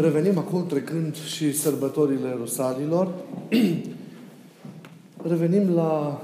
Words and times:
Revenim 0.00 0.38
acum 0.38 0.66
trecând 0.66 1.14
și 1.14 1.52
sărbătorile 1.56 2.34
Rusalilor. 2.38 3.14
Revenim 5.30 5.74
la 5.74 6.22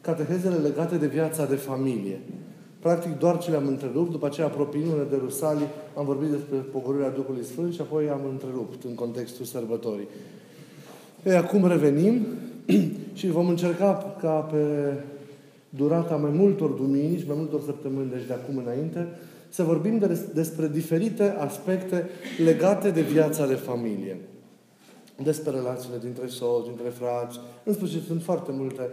catehezele 0.00 0.54
legate 0.54 0.96
de 0.96 1.06
viața 1.06 1.44
de 1.46 1.54
familie. 1.54 2.20
Practic 2.78 3.18
doar 3.18 3.38
ce 3.38 3.50
le-am 3.50 3.66
întrerupt, 3.66 4.10
după 4.10 4.26
aceea 4.26 4.46
apropiindu-ne 4.46 5.02
de 5.10 5.16
Rusalii, 5.20 5.66
am 5.96 6.04
vorbit 6.04 6.28
despre 6.28 6.56
pogorârea 6.56 7.10
Duhului 7.10 7.44
Sfânt 7.44 7.72
și 7.74 7.80
apoi 7.80 8.08
am 8.08 8.20
întrerupt 8.30 8.84
în 8.84 8.94
contextul 8.94 9.44
sărbătorii. 9.44 10.08
Ei, 11.24 11.36
acum 11.36 11.66
revenim 11.66 12.26
și 13.18 13.26
vom 13.26 13.48
încerca 13.48 14.16
ca 14.20 14.30
pe 14.32 14.92
durata 15.68 16.16
mai 16.16 16.30
multor 16.34 16.70
duminici, 16.70 17.26
mai 17.26 17.36
multor 17.38 17.62
săptămâni, 17.64 18.10
deci 18.10 18.26
de 18.26 18.32
acum 18.32 18.56
înainte, 18.56 19.08
să 19.54 19.62
vorbim 19.62 19.98
de, 19.98 20.20
despre 20.34 20.68
diferite 20.68 21.36
aspecte 21.38 22.08
legate 22.44 22.90
de 22.90 23.00
viața 23.00 23.46
de 23.46 23.54
familie. 23.54 24.16
Despre 25.22 25.50
relațiile 25.50 25.96
dintre 26.02 26.26
soți, 26.26 26.66
dintre 26.66 26.88
frați. 26.88 27.40
În 27.64 27.74
sfârșit, 27.74 28.02
sunt 28.06 28.22
foarte 28.22 28.50
multe 28.54 28.90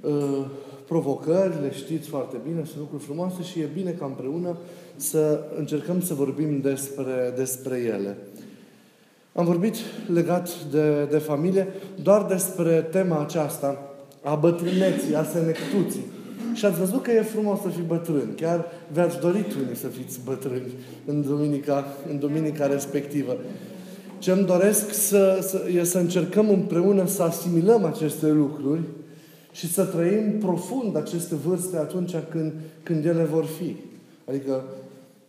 uh, 0.00 0.46
provocări, 0.86 1.60
le 1.62 1.72
știți 1.72 2.08
foarte 2.08 2.36
bine, 2.48 2.64
sunt 2.64 2.78
lucruri 2.78 3.02
frumoase 3.02 3.42
și 3.42 3.60
e 3.60 3.68
bine 3.74 3.90
ca 3.90 4.04
împreună 4.04 4.56
să 4.96 5.40
încercăm 5.56 6.00
să 6.00 6.14
vorbim 6.14 6.60
despre, 6.60 7.32
despre 7.36 7.76
ele. 7.76 8.16
Am 9.32 9.44
vorbit 9.44 9.76
legat 10.12 10.64
de, 10.70 11.04
de 11.04 11.18
familie 11.18 11.68
doar 12.02 12.24
despre 12.24 12.80
tema 12.90 13.20
aceasta 13.20 13.94
a 14.22 14.34
bătrâneții, 14.34 15.14
a 15.14 15.24
senectuții. 15.24 16.04
Și 16.54 16.64
ați 16.64 16.78
văzut 16.78 17.02
că 17.02 17.10
e 17.10 17.22
frumos 17.22 17.60
să 17.60 17.68
fii 17.68 17.84
bătrân. 17.86 18.34
Chiar 18.36 18.64
v-ați 18.92 19.20
dorit 19.20 19.54
unii 19.54 19.76
să 19.76 19.86
fiți 19.86 20.20
bătrâni 20.24 20.72
în 21.04 21.22
duminica, 21.22 21.86
în 22.10 22.18
duminica 22.18 22.66
respectivă. 22.66 23.36
Ce 24.18 24.30
îmi 24.30 24.46
doresc 24.46 24.92
să, 24.92 25.38
să, 25.42 25.62
e 25.74 25.84
să 25.84 25.98
încercăm 25.98 26.48
împreună 26.48 27.06
să 27.06 27.22
asimilăm 27.22 27.84
aceste 27.84 28.28
lucruri 28.28 28.80
și 29.52 29.72
să 29.72 29.84
trăim 29.84 30.38
profund 30.38 30.96
aceste 30.96 31.34
vârste 31.34 31.76
atunci 31.76 32.14
când, 32.30 32.52
când 32.82 33.04
ele 33.04 33.24
vor 33.24 33.44
fi. 33.44 33.76
Adică 34.28 34.64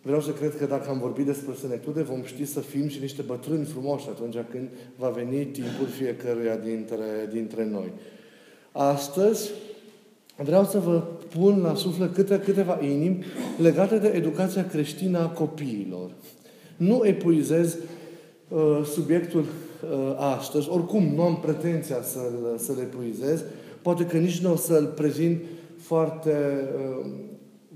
vreau 0.01 0.21
să 0.21 0.31
cred 0.31 0.57
că 0.57 0.65
dacă 0.65 0.89
am 0.89 0.99
vorbit 0.99 1.25
despre 1.25 1.53
senectude, 1.61 2.01
vom 2.01 2.23
ști 2.23 2.45
să 2.45 2.59
fim 2.59 2.87
și 2.87 2.99
niște 2.99 3.21
bătrâni 3.21 3.65
frumoși 3.65 4.07
atunci 4.09 4.35
când 4.49 4.67
va 4.95 5.09
veni 5.09 5.45
timpul 5.45 5.87
fiecăruia 5.97 6.55
dintre, 6.55 7.29
dintre 7.31 7.67
noi. 7.71 7.91
Astăzi 8.71 9.51
vreau 10.43 10.63
să 10.63 10.79
vă 10.79 11.03
pun 11.37 11.61
la 11.61 11.75
suflet 11.75 12.13
câte, 12.13 12.39
câteva 12.39 12.79
inimi 12.81 13.23
legate 13.57 13.97
de 13.97 14.07
educația 14.07 14.67
creștină 14.67 15.19
a 15.19 15.27
copiilor. 15.27 16.11
Nu 16.77 17.01
epuizez 17.03 17.77
uh, 18.47 18.81
subiectul 18.93 19.39
uh, 19.41 20.15
astăzi, 20.17 20.69
oricum 20.69 21.03
nu 21.15 21.21
am 21.21 21.39
pretenția 21.39 22.01
să-l, 22.01 22.55
să-l 22.57 22.77
epuizez, 22.79 23.43
poate 23.81 24.05
că 24.05 24.17
nici 24.17 24.39
nu 24.39 24.51
o 24.51 24.55
să-l 24.55 24.85
prezint 24.85 25.41
foarte 25.77 26.33
uh, 26.75 27.11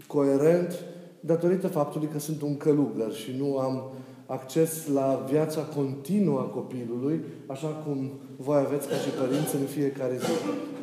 coerent 0.08 0.84
datorită 1.20 1.68
faptului 1.68 2.08
că 2.08 2.20
sunt 2.20 2.42
un 2.42 2.58
călugăr 2.58 3.14
și 3.14 3.32
nu 3.38 3.58
am 3.58 3.92
acces 4.26 4.88
la 4.94 5.26
viața 5.30 5.62
continuă 5.62 6.40
a 6.40 6.44
copilului, 6.44 7.20
așa 7.48 7.68
cum 7.68 8.12
voi 8.44 8.58
aveți 8.66 8.88
ca 8.88 8.96
și 8.96 9.10
părinți 9.10 9.56
în 9.56 9.66
fiecare 9.66 10.18
zi. 10.18 10.32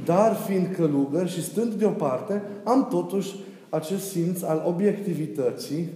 Dar 0.04 0.34
fiind 0.34 0.74
călugăr 0.76 1.28
și 1.28 1.42
stând 1.42 1.72
deoparte, 1.72 2.42
am 2.64 2.88
totuși 2.88 3.34
acest 3.68 4.10
simț 4.10 4.42
al 4.42 4.62
obiectivității 4.66 5.88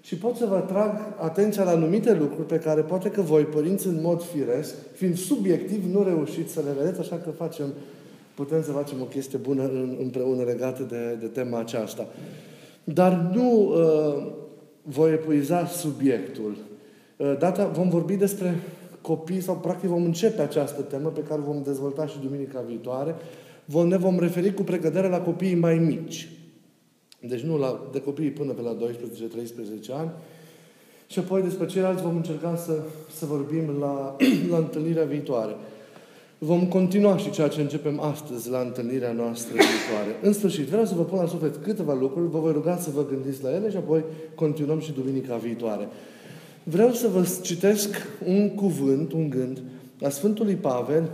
și 0.00 0.16
pot 0.16 0.36
să 0.36 0.46
vă 0.46 0.54
atrag 0.54 0.90
atenția 1.20 1.64
la 1.64 1.70
anumite 1.70 2.14
lucruri 2.14 2.46
pe 2.46 2.58
care 2.58 2.80
poate 2.80 3.10
că 3.10 3.20
voi, 3.20 3.42
părinți, 3.42 3.86
în 3.86 3.98
mod 4.02 4.22
firesc, 4.22 4.74
fiind 4.92 5.16
subiectiv, 5.16 5.84
nu 5.92 6.02
reușiți 6.02 6.52
să 6.52 6.60
le 6.64 6.82
vedeți, 6.82 7.00
așa 7.00 7.16
că 7.16 7.30
facem, 7.30 7.66
putem 8.34 8.62
să 8.62 8.70
facem 8.70 9.00
o 9.00 9.04
chestie 9.04 9.38
bună 9.38 9.62
în, 9.62 9.96
împreună 10.00 10.42
legată 10.42 10.82
de, 10.82 11.16
de 11.20 11.26
tema 11.26 11.58
aceasta. 11.58 12.06
Dar 12.84 13.30
nu 13.34 13.74
uh, 13.74 14.32
voi 14.82 15.12
epuiza 15.12 15.66
subiectul. 15.66 16.56
Uh, 17.16 17.36
data 17.38 17.66
vom 17.66 17.88
vorbi 17.88 18.14
despre 18.14 18.54
copii 19.06 19.40
sau 19.40 19.56
practic 19.56 19.88
vom 19.88 20.04
începe 20.04 20.42
această 20.42 20.82
temă 20.82 21.08
pe 21.08 21.20
care 21.20 21.40
vom 21.40 21.62
dezvolta 21.62 22.06
și 22.06 22.18
duminica 22.22 22.64
viitoare. 22.66 23.14
Vom, 23.64 23.88
ne 23.88 23.96
vom 23.96 24.18
referi 24.18 24.54
cu 24.54 24.62
precădere 24.62 25.08
la 25.08 25.20
copiii 25.20 25.54
mai 25.54 25.78
mici. 25.78 26.28
Deci 27.20 27.40
nu 27.40 27.58
la, 27.58 27.88
de 27.92 28.00
copiii 28.00 28.30
până 28.30 28.52
pe 28.52 28.60
la 28.60 28.76
12-13 28.76 29.92
ani. 29.92 30.10
Și 31.06 31.18
apoi 31.18 31.42
despre 31.42 31.66
ceilalți 31.66 32.02
vom 32.02 32.16
încerca 32.16 32.56
să, 32.56 32.82
să 33.16 33.26
vorbim 33.26 33.76
la, 33.80 34.16
la 34.52 34.56
întâlnirea 34.56 35.04
viitoare. 35.04 35.56
Vom 36.38 36.66
continua 36.66 37.16
și 37.16 37.30
ceea 37.30 37.48
ce 37.48 37.60
începem 37.60 38.00
astăzi 38.00 38.50
la 38.50 38.58
întâlnirea 38.58 39.12
noastră 39.12 39.52
viitoare. 39.52 40.18
În 40.22 40.32
sfârșit, 40.32 40.64
vreau 40.66 40.84
să 40.84 40.94
vă 40.94 41.02
pun 41.02 41.18
la 41.18 41.26
suflet 41.26 41.56
câteva 41.56 41.94
lucruri, 41.94 42.30
vă 42.30 42.38
voi 42.38 42.52
ruga 42.52 42.76
să 42.76 42.90
vă 42.90 43.06
gândiți 43.06 43.42
la 43.42 43.54
ele 43.54 43.70
și 43.70 43.76
apoi 43.76 44.04
continuăm 44.34 44.80
și 44.80 44.92
duminica 44.92 45.36
viitoare. 45.36 45.88
Vreau 46.68 46.92
să 46.92 47.08
vă 47.08 47.26
citesc 47.42 47.96
un 48.24 48.50
cuvânt, 48.54 49.12
un 49.12 49.30
gând, 49.30 49.62
a 50.02 50.08
Sfântului 50.08 50.54
Pavel, 50.54 51.10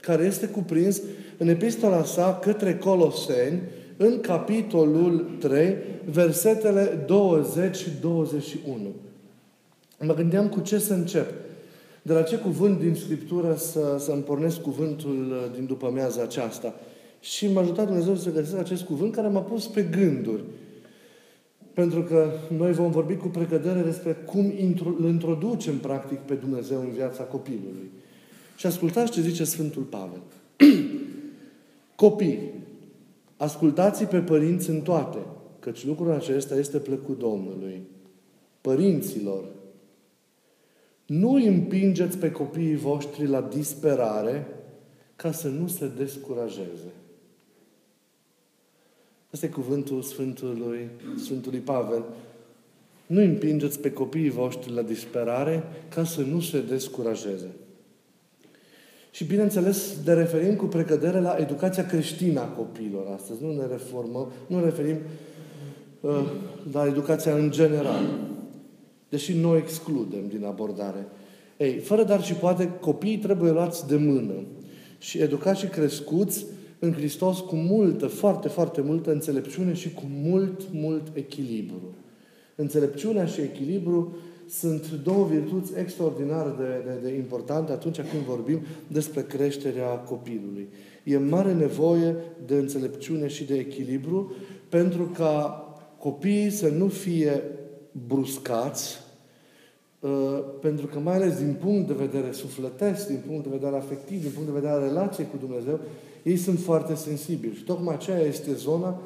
care 0.00 0.24
este 0.24 0.46
cuprins 0.46 1.00
în 1.38 1.48
epistola 1.48 2.04
sa 2.04 2.38
către 2.42 2.76
Coloseni, 2.76 3.60
în 3.96 4.20
capitolul 4.20 5.30
3, 5.38 5.76
versetele 6.10 7.04
20 7.06 7.76
și 7.76 7.88
21. 8.00 8.78
Mă 10.00 10.14
gândeam 10.14 10.48
cu 10.48 10.60
ce 10.60 10.78
să 10.78 10.94
încep. 10.94 11.32
De 12.02 12.12
la 12.12 12.22
ce 12.22 12.36
cuvânt 12.36 12.78
din 12.78 12.94
Scriptură 12.94 13.54
să, 13.54 13.96
să-mi 13.98 14.22
pornesc 14.22 14.60
cuvântul 14.60 15.26
uh, 15.30 15.54
din 15.54 15.66
după 15.66 15.90
meaza 15.94 16.22
aceasta. 16.22 16.74
Și 17.20 17.52
m-a 17.52 17.60
ajutat 17.60 17.86
Dumnezeu 17.86 18.14
să 18.14 18.32
găsesc 18.32 18.58
acest 18.58 18.82
cuvânt 18.82 19.14
care 19.14 19.28
m-a 19.28 19.40
pus 19.40 19.66
pe 19.66 19.82
gânduri. 19.82 20.42
Pentru 21.76 22.02
că 22.02 22.30
noi 22.56 22.72
vom 22.72 22.90
vorbi 22.90 23.16
cu 23.16 23.28
precădere 23.28 23.80
despre 23.80 24.12
cum 24.12 24.52
îl 24.98 25.08
introducem 25.08 25.78
practic 25.78 26.18
pe 26.18 26.34
Dumnezeu 26.34 26.80
în 26.80 26.90
viața 26.90 27.22
copilului. 27.22 27.90
Și 28.56 28.66
ascultați 28.66 29.12
ce 29.12 29.20
zice 29.20 29.44
Sfântul 29.44 29.82
Pavel. 29.82 30.22
Copii, 31.94 32.38
ascultați 33.36 34.04
pe 34.04 34.18
părinți 34.18 34.70
în 34.70 34.80
toate, 34.80 35.18
căci 35.58 35.86
lucrul 35.86 36.10
acesta 36.10 36.54
este 36.54 36.78
plăcut 36.78 37.18
Domnului. 37.18 37.82
Părinților, 38.60 39.44
nu 41.06 41.32
împingeți 41.32 42.18
pe 42.18 42.30
copiii 42.30 42.76
voștri 42.76 43.26
la 43.26 43.40
disperare 43.40 44.46
ca 45.16 45.32
să 45.32 45.48
nu 45.48 45.66
se 45.66 45.90
descurajeze. 45.96 46.92
Asta 49.32 49.46
e 49.46 49.48
cuvântul 49.48 50.02
Sfântului, 50.02 50.88
Sfântului 51.24 51.58
Pavel. 51.58 52.04
Nu 53.06 53.20
împingeți 53.20 53.80
pe 53.80 53.92
copiii 53.92 54.30
voștri 54.30 54.72
la 54.72 54.82
disperare 54.82 55.62
ca 55.88 56.04
să 56.04 56.20
nu 56.20 56.40
se 56.40 56.60
descurajeze. 56.60 57.50
Și 59.10 59.24
bineînțeles, 59.24 59.96
de 60.04 60.12
referim 60.12 60.56
cu 60.56 60.64
precădere 60.64 61.20
la 61.20 61.36
educația 61.38 61.86
creștină 61.86 62.40
a 62.40 62.44
copiilor 62.46 63.06
astăzi. 63.14 63.42
Nu 63.42 63.52
ne 63.52 63.66
reformăm, 63.66 64.32
nu 64.46 64.58
ne 64.58 64.64
referim 64.64 64.96
uh, 66.00 66.22
la 66.72 66.86
educația 66.86 67.34
în 67.34 67.50
general. 67.50 68.02
Deși 69.08 69.32
noi 69.32 69.58
excludem 69.58 70.28
din 70.28 70.44
abordare. 70.44 71.06
Ei, 71.56 71.78
fără 71.78 72.04
dar 72.04 72.22
și 72.22 72.32
poate, 72.32 72.70
copiii 72.80 73.18
trebuie 73.18 73.50
luați 73.50 73.86
de 73.86 73.96
mână 73.96 74.34
și 74.98 75.18
educați 75.18 75.60
și 75.60 75.66
crescuți 75.66 76.46
în 76.78 76.92
Hristos 76.92 77.38
cu 77.38 77.54
multă, 77.54 78.06
foarte, 78.06 78.48
foarte 78.48 78.80
multă 78.80 79.12
înțelepciune 79.12 79.72
și 79.72 79.92
cu 79.92 80.02
mult, 80.08 80.60
mult 80.72 81.02
echilibru. 81.12 81.94
Înțelepciunea 82.54 83.26
și 83.26 83.40
echilibru 83.40 84.16
sunt 84.48 84.90
două 84.90 85.26
virtuți 85.26 85.72
extraordinar 85.78 86.54
de, 86.58 86.82
de, 86.84 87.08
de 87.08 87.16
importante 87.16 87.72
atunci 87.72 87.96
când 87.96 88.22
vorbim 88.22 88.60
despre 88.86 89.22
creșterea 89.22 89.88
copilului. 89.88 90.68
E 91.04 91.18
mare 91.18 91.52
nevoie 91.52 92.16
de 92.46 92.54
înțelepciune 92.54 93.26
și 93.26 93.44
de 93.44 93.54
echilibru 93.54 94.32
pentru 94.68 95.10
ca 95.14 95.60
copiii 95.98 96.50
să 96.50 96.68
nu 96.68 96.88
fie 96.88 97.42
bruscați, 98.06 99.00
uh, 100.00 100.10
pentru 100.60 100.86
că 100.86 100.98
mai 100.98 101.14
ales 101.14 101.38
din 101.38 101.56
punct 101.60 101.86
de 101.86 101.92
vedere 101.92 102.32
sufletesc, 102.32 103.06
din 103.06 103.22
punct 103.26 103.42
de 103.42 103.56
vedere 103.58 103.76
afectiv, 103.76 104.20
din 104.20 104.30
punct 104.34 104.48
de 104.48 104.58
vedere 104.60 104.72
a 104.72 104.86
relației 104.86 105.26
cu 105.30 105.36
Dumnezeu, 105.46 105.80
ei 106.26 106.36
sunt 106.36 106.58
foarte 106.58 106.94
sensibili. 106.94 107.54
Și 107.54 107.64
tocmai 107.64 107.94
aceea 107.94 108.20
este 108.20 108.52
zona 108.54 109.00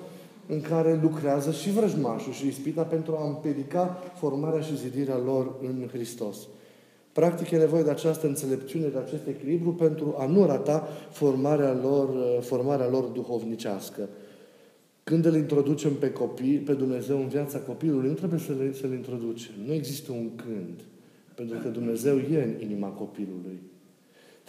în 0.47 0.61
care 0.61 0.99
lucrează 1.03 1.51
și 1.53 1.71
vrăjmașul 1.71 2.33
și 2.33 2.47
ispita 2.47 2.83
pentru 2.83 3.17
a 3.17 3.27
împiedica 3.29 4.03
formarea 4.15 4.61
și 4.61 4.77
zidirea 4.77 5.19
lor 5.25 5.55
în 5.63 5.89
Hristos. 5.93 6.37
Practic 7.13 7.51
e 7.51 7.57
nevoie 7.57 7.83
de 7.83 7.91
această 7.91 8.27
înțelepciune, 8.27 8.87
de 8.87 8.99
acest 8.99 9.27
echilibru 9.27 9.73
pentru 9.73 10.15
a 10.19 10.27
nu 10.27 10.47
rata 10.47 10.89
formarea 11.11 11.79
lor, 11.83 12.09
formarea 12.41 12.89
lor 12.89 13.05
duhovnicească. 13.05 14.09
Când 15.05 15.25
îl 15.25 15.35
introducem 15.35 15.95
pe 15.95 16.11
copii, 16.11 16.57
pe 16.57 16.73
Dumnezeu 16.73 17.17
în 17.17 17.29
viața 17.29 17.59
copilului, 17.59 18.09
nu 18.09 18.15
trebuie 18.15 18.39
să 18.39 18.53
le, 18.53 18.73
să-l 18.73 18.93
introducem. 18.93 19.53
Nu 19.67 19.73
există 19.73 20.13
un 20.13 20.31
când 20.37 20.81
Pentru 21.35 21.59
că 21.59 21.69
Dumnezeu 21.69 22.17
e 22.19 22.43
în 22.43 22.69
inima 22.69 22.89
copilului. 22.89 23.59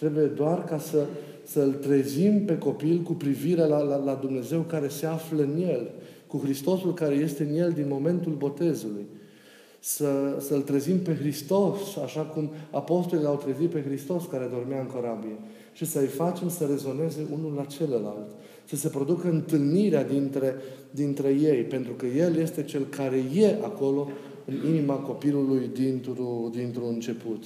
Trebuie 0.01 0.25
doar 0.25 0.63
ca 0.63 0.77
să, 0.79 1.05
să-l 1.43 1.71
trezim 1.71 2.45
pe 2.45 2.57
copil 2.57 3.01
cu 3.01 3.13
privire 3.13 3.65
la, 3.65 3.81
la, 3.81 3.95
la 3.95 4.13
Dumnezeu 4.13 4.61
care 4.61 4.87
se 4.87 5.05
află 5.05 5.41
în 5.41 5.61
el, 5.61 5.91
cu 6.27 6.37
Hristosul 6.43 6.93
care 6.93 7.15
este 7.15 7.43
în 7.43 7.55
el 7.55 7.71
din 7.71 7.85
momentul 7.89 8.31
botezului. 8.31 9.05
Să, 9.79 10.37
să-l 10.39 10.61
trezim 10.61 10.99
pe 10.99 11.15
Hristos, 11.15 11.97
așa 12.03 12.21
cum 12.21 12.49
apostolii 12.71 13.23
l-au 13.23 13.35
trezit 13.35 13.69
pe 13.69 13.81
Hristos 13.81 14.25
care 14.25 14.49
dormea 14.51 14.79
în 14.79 14.85
corabie. 14.85 15.37
Și 15.73 15.85
să-i 15.85 16.07
facem 16.07 16.49
să 16.49 16.65
rezoneze 16.65 17.27
unul 17.33 17.53
la 17.55 17.63
celălalt. 17.63 18.29
Să 18.65 18.75
se 18.75 18.87
producă 18.87 19.29
întâlnirea 19.29 20.03
dintre, 20.03 20.55
dintre 20.91 21.29
ei, 21.41 21.63
pentru 21.63 21.91
că 21.93 22.05
El 22.05 22.35
este 22.35 22.63
Cel 22.63 22.85
care 22.85 23.23
e 23.35 23.57
acolo 23.63 24.07
în 24.45 24.73
inima 24.73 24.95
copilului 24.95 25.69
dintr-un, 25.73 26.51
dintr 26.51 26.79
început. 26.89 27.43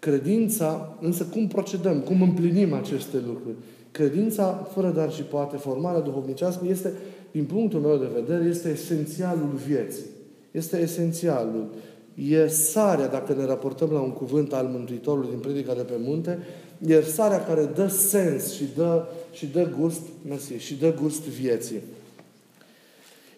Credința, 0.00 0.96
însă 1.00 1.24
cum 1.24 1.46
procedăm, 1.46 2.00
cum 2.00 2.22
împlinim 2.22 2.72
aceste 2.72 3.16
lucruri? 3.26 3.54
Credința, 3.90 4.68
fără 4.74 4.90
dar 4.90 5.12
și 5.12 5.22
poate, 5.22 5.56
formarea 5.56 6.00
duhovnicească, 6.00 6.64
este, 6.68 6.92
din 7.30 7.44
punctul 7.44 7.80
meu 7.80 7.96
de 7.96 8.08
vedere, 8.14 8.48
este 8.48 8.68
esențialul 8.68 9.60
vieții. 9.66 10.04
Este 10.50 10.80
esențialul. 10.80 11.68
E 12.14 12.46
sarea, 12.46 13.08
dacă 13.08 13.34
ne 13.34 13.44
raportăm 13.44 13.90
la 13.90 14.00
un 14.00 14.10
cuvânt 14.10 14.52
al 14.52 14.66
Mântuitorului 14.66 15.28
din 15.30 15.38
Predica 15.38 15.74
de 15.74 15.82
pe 15.82 15.96
munte, 15.98 16.38
e 16.86 17.02
sarea 17.02 17.44
care 17.44 17.70
dă 17.74 17.86
sens 17.86 18.52
și 18.52 18.64
dă, 18.76 19.04
și 19.32 19.46
dă 19.46 19.68
gust, 19.80 20.00
mersi, 20.28 20.52
și 20.52 20.74
dă 20.74 20.94
gust 21.00 21.22
vieții. 21.22 21.80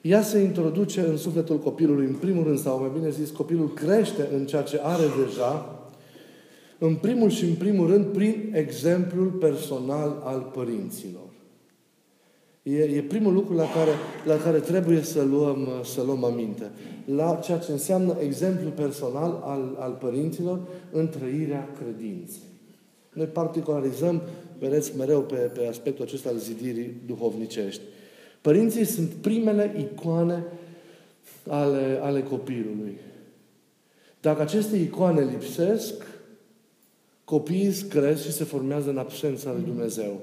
Ea 0.00 0.22
se 0.22 0.38
introduce 0.38 1.00
în 1.00 1.16
sufletul 1.16 1.58
copilului, 1.58 2.06
în 2.06 2.14
primul 2.14 2.44
rând, 2.44 2.58
sau 2.58 2.80
mai 2.80 2.90
bine 2.94 3.10
zis, 3.10 3.30
copilul 3.30 3.72
crește 3.72 4.28
în 4.34 4.46
ceea 4.46 4.62
ce 4.62 4.80
are 4.82 5.04
deja, 5.24 5.71
în 6.86 6.94
primul 6.94 7.30
și 7.30 7.44
în 7.44 7.54
primul 7.54 7.86
rând, 7.86 8.04
prin 8.04 8.52
exemplul 8.54 9.28
personal 9.28 10.22
al 10.24 10.50
părinților. 10.52 11.30
E, 12.62 12.82
e 12.82 13.02
primul 13.02 13.32
lucru 13.32 13.54
la 13.54 13.62
care, 13.62 13.90
la 14.26 14.36
care 14.36 14.58
trebuie 14.58 15.02
să 15.02 15.22
luăm, 15.22 15.68
să 15.84 16.02
luăm 16.02 16.24
aminte. 16.24 16.70
La 17.04 17.40
ceea 17.44 17.58
ce 17.58 17.72
înseamnă 17.72 18.16
exemplu 18.20 18.68
personal 18.68 19.42
al, 19.44 19.76
al 19.78 19.92
părinților 20.00 20.60
în 20.90 21.08
trăirea 21.08 21.68
credinței. 21.82 22.42
Noi 23.12 23.26
particularizăm, 23.26 24.22
vedeți, 24.58 24.96
mereu 24.96 25.20
pe, 25.20 25.36
pe 25.36 25.66
aspectul 25.66 26.04
acesta 26.04 26.28
al 26.28 26.36
zidirii 26.36 27.00
duhovnicești. 27.06 27.82
Părinții 28.40 28.84
sunt 28.84 29.08
primele 29.08 29.74
icoane 29.78 30.44
ale, 31.48 31.98
ale 32.02 32.22
copilului. 32.22 32.98
Dacă 34.20 34.42
aceste 34.42 34.76
icoane 34.76 35.20
lipsesc, 35.20 36.11
copiii 37.32 37.74
cresc 37.88 38.22
și 38.22 38.32
se 38.32 38.44
formează 38.44 38.90
în 38.90 38.98
absența 38.98 39.52
lui 39.52 39.62
Dumnezeu. 39.64 40.20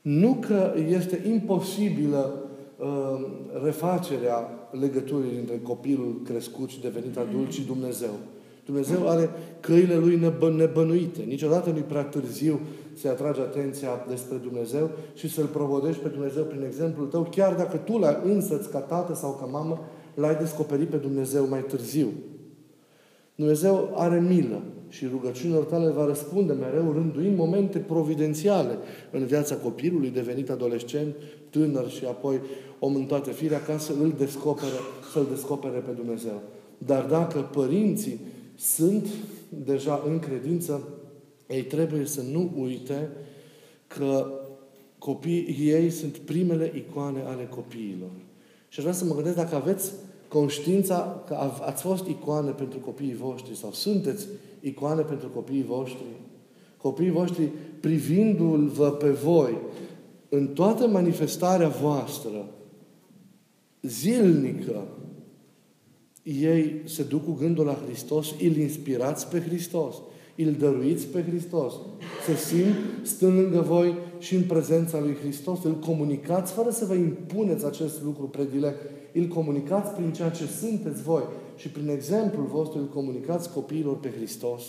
Nu 0.00 0.34
că 0.40 0.74
este 0.88 1.22
imposibilă 1.26 2.44
uh, 2.76 3.26
refacerea 3.64 4.68
legăturii 4.70 5.30
dintre 5.30 5.60
copilul 5.62 6.20
crescut 6.24 6.68
și 6.68 6.80
devenit 6.80 7.16
adult 7.16 7.52
și 7.52 7.62
Dumnezeu. 7.62 8.10
Dumnezeu 8.64 9.08
are 9.08 9.30
căile 9.60 9.96
Lui 9.96 10.16
nebă, 10.16 10.50
nebănuite. 10.50 11.22
Niciodată 11.22 11.70
nu-i 11.70 11.82
prea 11.82 12.02
târziu 12.02 12.60
să 12.92 13.08
atragi 13.08 13.40
atenția 13.40 14.06
despre 14.08 14.36
Dumnezeu 14.36 14.90
și 15.14 15.28
să-L 15.28 15.46
provodești 15.46 16.02
pe 16.02 16.08
Dumnezeu 16.08 16.44
prin 16.44 16.62
exemplul 16.62 17.06
tău, 17.06 17.28
chiar 17.30 17.54
dacă 17.54 17.76
tu 17.76 17.98
la 17.98 18.22
însăți 18.24 18.70
ca 18.70 18.78
tată 18.78 19.14
sau 19.14 19.32
ca 19.40 19.44
mamă 19.44 19.80
l-ai 20.14 20.36
descoperit 20.36 20.88
pe 20.88 20.96
Dumnezeu 20.96 21.48
mai 21.48 21.64
târziu. 21.64 22.08
Dumnezeu 23.34 23.92
are 23.94 24.20
milă 24.20 24.62
și 24.88 25.06
rugăciunilor 25.06 25.64
tale 25.64 25.90
va 25.90 26.04
răspunde 26.06 26.52
mereu, 26.52 26.92
rânduind 26.92 27.36
momente 27.36 27.78
providențiale 27.78 28.78
în 29.10 29.26
viața 29.26 29.54
copilului, 29.54 30.10
devenit 30.10 30.50
adolescent, 30.50 31.14
tânăr 31.50 31.90
și 31.90 32.04
apoi 32.04 32.40
om 32.78 32.94
în 32.94 33.04
toate 33.04 33.30
firea, 33.30 33.62
ca 33.62 33.78
să 33.78 33.92
îl 34.02 34.14
descopere, 34.18 34.76
să-L 35.12 35.26
descopere 35.30 35.78
pe 35.78 35.90
Dumnezeu. 35.90 36.42
Dar 36.78 37.04
dacă 37.04 37.40
părinții 37.40 38.20
sunt 38.58 39.06
deja 39.64 40.02
în 40.06 40.18
credință, 40.18 40.88
ei 41.48 41.62
trebuie 41.62 42.04
să 42.04 42.22
nu 42.32 42.52
uite 42.58 43.08
că 43.86 44.26
copiii 44.98 45.56
ei 45.70 45.90
sunt 45.90 46.16
primele 46.16 46.72
icoane 46.74 47.20
ale 47.26 47.48
copiilor. 47.50 48.10
Și 48.68 48.78
aș 48.78 48.84
vrea 48.84 48.92
să 48.92 49.04
mă 49.04 49.14
gândesc 49.14 49.36
dacă 49.36 49.54
aveți 49.54 49.92
conștiința 50.28 51.22
că 51.26 51.34
ați 51.64 51.82
fost 51.82 52.06
icoane 52.06 52.50
pentru 52.50 52.78
copiii 52.78 53.14
voștri 53.14 53.56
sau 53.56 53.72
sunteți 53.72 54.26
icoane 54.60 55.02
pentru 55.02 55.28
copiii 55.28 55.64
voștri. 55.64 56.04
Copiii 56.76 57.10
voștri, 57.10 57.50
privindu-vă 57.80 58.90
pe 58.90 59.08
voi 59.08 59.58
în 60.28 60.46
toată 60.46 60.86
manifestarea 60.86 61.68
voastră 61.68 62.46
zilnică, 63.82 64.88
ei 66.22 66.80
se 66.84 67.02
duc 67.02 67.24
cu 67.24 67.32
gândul 67.32 67.64
la 67.64 67.78
Hristos, 67.86 68.34
îl 68.42 68.56
inspirați 68.56 69.28
pe 69.28 69.40
Hristos, 69.40 69.94
îl 70.36 70.52
dăruiți 70.52 71.06
pe 71.06 71.22
Hristos. 71.22 71.74
Se 72.26 72.36
simt 72.36 72.74
stând 73.02 73.38
lângă 73.38 73.60
voi 73.60 73.94
și 74.18 74.34
în 74.34 74.42
prezența 74.42 75.00
lui 75.00 75.16
Hristos, 75.22 75.64
îl 75.64 75.74
comunicați 75.78 76.52
fără 76.52 76.70
să 76.70 76.84
vă 76.84 76.94
impuneți 76.94 77.66
acest 77.66 78.02
lucru 78.02 78.24
predilect. 78.24 78.90
Îl 79.18 79.26
comunicați 79.26 79.90
prin 79.90 80.12
ceea 80.12 80.30
ce 80.30 80.46
sunteți 80.46 81.02
voi 81.02 81.22
și 81.56 81.68
prin 81.68 81.88
exemplul 81.88 82.46
vostru 82.46 82.78
îl 82.78 82.88
comunicați 82.88 83.52
copiilor 83.52 83.98
pe 83.98 84.10
Hristos. 84.10 84.62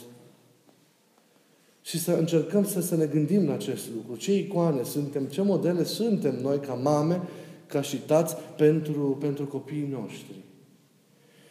Și 1.82 2.00
să 2.00 2.12
încercăm 2.12 2.66
să, 2.66 2.82
să 2.82 2.96
ne 2.96 3.06
gândim 3.06 3.48
la 3.48 3.54
acest 3.54 3.90
lucru. 3.96 4.16
Ce 4.16 4.38
icoane 4.38 4.84
suntem, 4.84 5.24
ce 5.24 5.42
modele 5.42 5.84
suntem 5.84 6.36
noi 6.42 6.60
ca 6.60 6.74
mame, 6.74 7.22
ca 7.66 7.82
și 7.82 7.98
tați 7.98 8.36
pentru, 8.56 9.18
pentru 9.20 9.46
copiii 9.46 9.88
noștri 9.92 10.36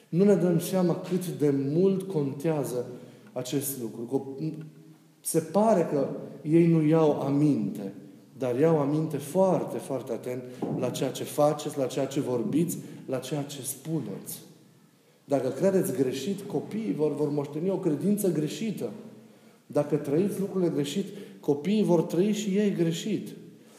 nu 0.08 0.24
ne 0.24 0.34
dăm 0.34 0.58
seama 0.58 1.00
cât 1.00 1.28
de 1.28 1.54
mult 1.72 2.02
contează 2.02 2.86
acest 3.32 3.80
lucru. 3.80 4.36
Se 5.20 5.40
pare 5.40 5.88
că 5.92 6.08
ei 6.42 6.66
nu 6.66 6.86
iau 6.86 7.20
aminte, 7.20 7.92
dar 8.38 8.58
iau 8.58 8.78
aminte 8.78 9.16
foarte, 9.16 9.78
foarte 9.78 10.12
atent 10.12 10.42
la 10.78 10.90
ceea 10.90 11.10
ce 11.10 11.24
faceți, 11.24 11.78
la 11.78 11.86
ceea 11.86 12.06
ce 12.06 12.20
vorbiți, 12.20 12.78
la 13.06 13.18
ceea 13.18 13.42
ce 13.42 13.62
spuneți. 13.62 14.40
Dacă 15.24 15.48
credeți 15.48 15.92
greșit, 15.92 16.40
copiii 16.40 16.94
vor, 16.94 17.14
vor 17.14 17.28
moșteni 17.28 17.70
o 17.70 17.78
credință 17.78 18.32
greșită. 18.32 18.90
Dacă 19.66 19.96
trăiți 19.96 20.40
lucrurile 20.40 20.70
greșit, 20.70 21.04
copiii 21.40 21.82
vor 21.82 22.02
trăi 22.02 22.32
și 22.32 22.48
ei 22.48 22.74
greșit. 22.74 23.28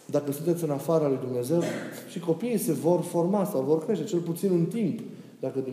Dacă 0.06 0.32
sunteți 0.32 0.64
în 0.64 0.70
afara 0.70 1.08
lui 1.08 1.18
Dumnezeu, 1.22 1.62
și 2.10 2.20
copiii 2.20 2.58
se 2.58 2.72
vor 2.72 3.02
forma 3.02 3.46
sau 3.46 3.62
vor 3.62 3.86
crește, 3.86 4.04
cel 4.04 4.20
puțin 4.20 4.52
un 4.52 4.66
timp. 4.66 5.00
Dacă 5.40 5.64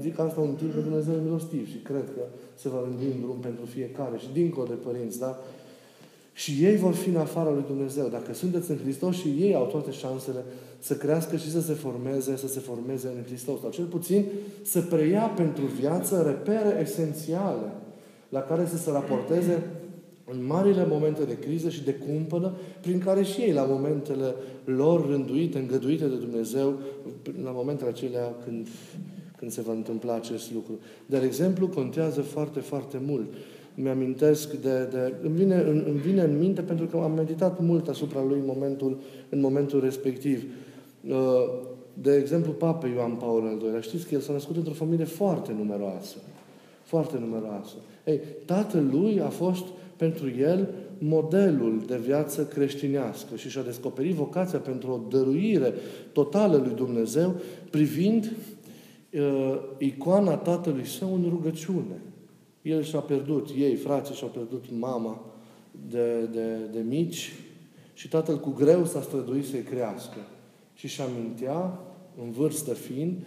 zic 0.00 0.18
asta 0.18 0.40
un 0.40 0.54
timp 0.54 0.74
că 0.74 0.80
Dumnezeu 0.80 1.14
e 1.14 1.22
milostiv 1.22 1.68
și 1.68 1.76
cred 1.76 2.04
că 2.14 2.22
se 2.54 2.68
va 2.68 2.80
rândi 2.84 3.04
în 3.04 3.20
drum 3.20 3.38
pentru 3.40 3.64
fiecare 3.64 4.18
și 4.18 4.28
dincolo 4.32 4.66
de 4.66 4.74
părinți, 4.74 5.18
da? 5.18 5.38
Și 6.40 6.56
ei 6.60 6.76
vor 6.76 6.94
fi 6.94 7.08
în 7.08 7.16
afara 7.16 7.50
lui 7.50 7.64
Dumnezeu. 7.66 8.08
Dacă 8.08 8.34
sunteți 8.34 8.70
în 8.70 8.78
Hristos 8.82 9.16
și 9.16 9.28
ei 9.28 9.54
au 9.54 9.66
toate 9.66 9.90
șansele 9.90 10.44
să 10.78 10.94
crească 10.96 11.36
și 11.36 11.50
să 11.50 11.60
se 11.60 11.72
formeze, 11.72 12.36
să 12.36 12.48
se 12.48 12.60
formeze 12.60 13.12
în 13.16 13.22
Hristos. 13.24 13.60
Sau 13.60 13.70
cel 13.70 13.84
puțin 13.84 14.24
să 14.62 14.80
preia 14.80 15.22
pentru 15.22 15.64
viață 15.64 16.22
repere 16.26 16.80
esențiale 16.80 17.72
la 18.28 18.40
care 18.40 18.66
să 18.66 18.76
se 18.76 18.90
raporteze 18.90 19.62
în 20.24 20.46
marile 20.46 20.86
momente 20.86 21.24
de 21.24 21.38
criză 21.38 21.68
și 21.68 21.84
de 21.84 21.94
cumpănă, 21.94 22.52
prin 22.80 22.98
care 22.98 23.22
și 23.22 23.40
ei, 23.40 23.52
la 23.52 23.64
momentele 23.64 24.34
lor 24.64 25.08
rânduite, 25.08 25.58
îngăduite 25.58 26.06
de 26.06 26.16
Dumnezeu, 26.16 26.78
la 27.42 27.50
momentele 27.50 27.90
acelea 27.90 28.34
când, 28.44 28.68
când 29.36 29.50
se 29.50 29.60
va 29.60 29.72
întâmpla 29.72 30.14
acest 30.14 30.52
lucru. 30.52 30.78
De 31.06 31.20
exemplu, 31.24 31.68
contează 31.68 32.20
foarte, 32.20 32.60
foarte 32.60 33.00
mult. 33.06 33.34
Mi-amintesc 33.74 34.52
de... 34.52 34.88
de 34.90 35.14
îmi, 35.22 35.36
vine, 35.36 35.54
îmi 35.86 36.00
vine 36.00 36.22
în 36.22 36.38
minte 36.38 36.62
pentru 36.62 36.86
că 36.86 36.96
am 36.96 37.12
meditat 37.12 37.60
mult 37.60 37.88
asupra 37.88 38.22
lui 38.22 38.38
în 38.38 38.46
momentul, 38.46 38.98
în 39.28 39.40
momentul 39.40 39.80
respectiv. 39.80 40.44
Uh, 41.08 41.14
de 41.94 42.16
exemplu, 42.16 42.52
Papa 42.52 42.86
Ioan 42.86 43.12
Paul 43.12 43.46
al 43.46 43.60
II-lea. 43.62 43.80
Știți 43.80 44.06
că 44.06 44.14
el 44.14 44.20
s-a 44.20 44.32
născut 44.32 44.56
într-o 44.56 44.72
familie 44.72 45.04
foarte 45.04 45.52
numeroasă. 45.58 46.16
Foarte 46.82 47.18
numeroasă. 47.18 47.74
Ei, 48.04 48.20
tatăl 48.44 48.88
lui 48.92 49.20
a 49.20 49.28
fost 49.28 49.64
pentru 49.96 50.30
el 50.38 50.68
modelul 50.98 51.82
de 51.86 51.96
viață 51.96 52.44
creștinească 52.44 53.36
și 53.36 53.48
și-a 53.48 53.62
descoperit 53.62 54.14
vocația 54.14 54.58
pentru 54.58 54.90
o 54.90 55.16
dăruire 55.16 55.74
totală 56.12 56.56
lui 56.56 56.74
Dumnezeu 56.74 57.34
privind 57.70 58.32
uh, 59.12 59.58
icoana 59.78 60.36
tatălui 60.36 60.86
său 60.86 61.14
în 61.14 61.24
rugăciune. 61.28 62.00
El 62.62 62.82
și-a 62.82 63.00
pierdut, 63.00 63.48
ei, 63.56 63.74
frații, 63.74 64.14
și-au 64.14 64.30
pierdut 64.30 64.64
mama 64.78 65.24
de, 65.88 66.20
de, 66.24 66.56
de 66.72 66.80
mici 66.80 67.32
și 67.94 68.08
tatăl 68.08 68.40
cu 68.40 68.50
greu 68.50 68.84
s-a 68.84 69.02
străduit 69.02 69.46
să-i 69.46 69.62
crească. 69.62 70.18
Și 70.74 70.88
și 70.88 71.00
amintea, 71.00 71.78
în 72.22 72.30
vârstă 72.30 72.74
fiind, 72.74 73.26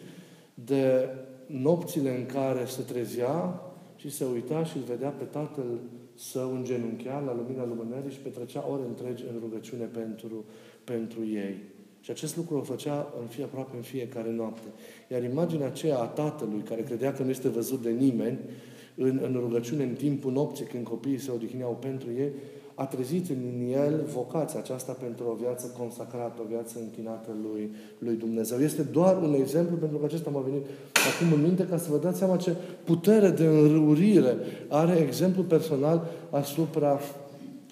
de 0.54 1.10
nopțile 1.46 2.18
în 2.18 2.26
care 2.26 2.66
se 2.66 2.82
trezea 2.82 3.62
și 3.96 4.10
se 4.10 4.26
uita 4.34 4.64
și 4.64 4.78
îl 4.78 4.84
vedea 4.84 5.10
pe 5.10 5.24
tatăl 5.24 5.80
său 6.16 6.54
îngenunchiat 6.54 7.26
la 7.26 7.36
lumina 7.36 7.66
lumânării 7.66 8.12
și 8.12 8.18
petrecea 8.18 8.68
ore 8.72 8.84
întregi 8.88 9.24
în 9.34 9.40
rugăciune 9.40 9.84
pentru, 9.84 10.46
pentru 10.84 11.26
ei. 11.26 11.58
Și 12.02 12.12
acest 12.12 12.36
lucru 12.38 12.58
o 12.58 12.62
făcea 12.62 13.14
în 13.22 13.28
fie, 13.28 13.44
aproape 13.44 13.76
în 13.76 13.82
fiecare 13.82 14.32
noapte. 14.32 14.68
Iar 15.12 15.24
imaginea 15.24 15.68
aceea 15.68 16.00
a 16.00 16.06
tatălui, 16.06 16.62
care 16.62 16.82
credea 16.82 17.14
că 17.14 17.24
nu 17.24 17.30
este 17.30 17.48
văzut 17.48 17.82
de 17.82 17.90
nimeni, 17.90 18.40
în, 18.96 19.20
în 19.24 19.38
rugăciune 19.40 19.84
în 19.84 19.94
timpul 19.94 20.32
nopții, 20.32 20.66
când 20.66 20.84
copiii 20.84 21.20
se 21.20 21.32
odihneau 21.32 21.78
pentru 21.82 22.08
ei, 22.18 22.32
a 22.76 22.86
trezit 22.86 23.30
în 23.30 23.72
el 23.72 24.04
vocația 24.14 24.60
aceasta 24.60 24.92
pentru 24.92 25.26
o 25.30 25.38
viață 25.42 25.74
consacrată, 25.78 26.42
o 26.42 26.48
viață 26.50 26.80
închinată 26.80 27.30
lui, 27.42 27.72
lui 27.98 28.16
Dumnezeu. 28.16 28.60
Este 28.60 28.82
doar 28.82 29.18
un 29.22 29.34
exemplu 29.34 29.78
pentru 29.78 29.98
că 29.98 30.06
acesta 30.06 30.30
m-a 30.30 30.40
venit 30.40 30.66
acum 31.14 31.34
în 31.34 31.42
minte 31.42 31.66
ca 31.66 31.78
să 31.78 31.88
vă 31.92 31.98
dați 31.98 32.18
seama 32.18 32.36
ce 32.36 32.56
putere 32.84 33.30
de 33.30 33.46
înrăurire 33.46 34.36
are 34.68 34.98
exemplu 34.98 35.44
personal 35.44 36.08
asupra, 36.30 37.00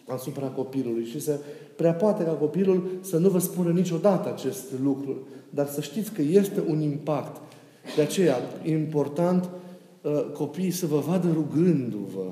asupra 0.07 0.47
copilului. 0.47 1.05
Și 1.05 1.19
se 1.19 1.39
prea 1.75 1.93
poate 1.93 2.23
ca 2.23 2.31
copilul 2.31 2.89
să 3.01 3.17
nu 3.17 3.29
vă 3.29 3.39
spună 3.39 3.71
niciodată 3.71 4.29
acest 4.29 4.65
lucru, 4.83 5.27
dar 5.49 5.67
să 5.67 5.81
știți 5.81 6.11
că 6.11 6.21
este 6.21 6.63
un 6.67 6.81
impact. 6.81 7.41
De 7.95 8.01
aceea, 8.01 8.37
e 8.63 8.71
important 8.71 9.43
uh, 9.43 9.49
copiii 10.33 10.71
să 10.71 10.85
vă 10.85 10.99
vadă 10.99 11.31
rugându-vă, 11.33 12.31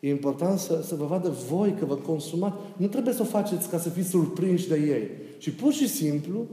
E 0.00 0.08
important 0.08 0.58
să, 0.58 0.80
să 0.82 0.94
vă 0.94 1.04
vadă 1.04 1.34
voi 1.50 1.74
că 1.78 1.84
vă 1.84 1.94
consumați. 1.94 2.56
Nu 2.76 2.86
trebuie 2.86 3.14
să 3.14 3.22
o 3.22 3.24
faceți 3.24 3.68
ca 3.68 3.78
să 3.78 3.88
fiți 3.88 4.08
surprinși 4.08 4.68
de 4.68 4.74
ei. 4.74 5.08
Și 5.38 5.50
pur 5.50 5.72
și 5.72 5.88
simplu, 5.88 6.46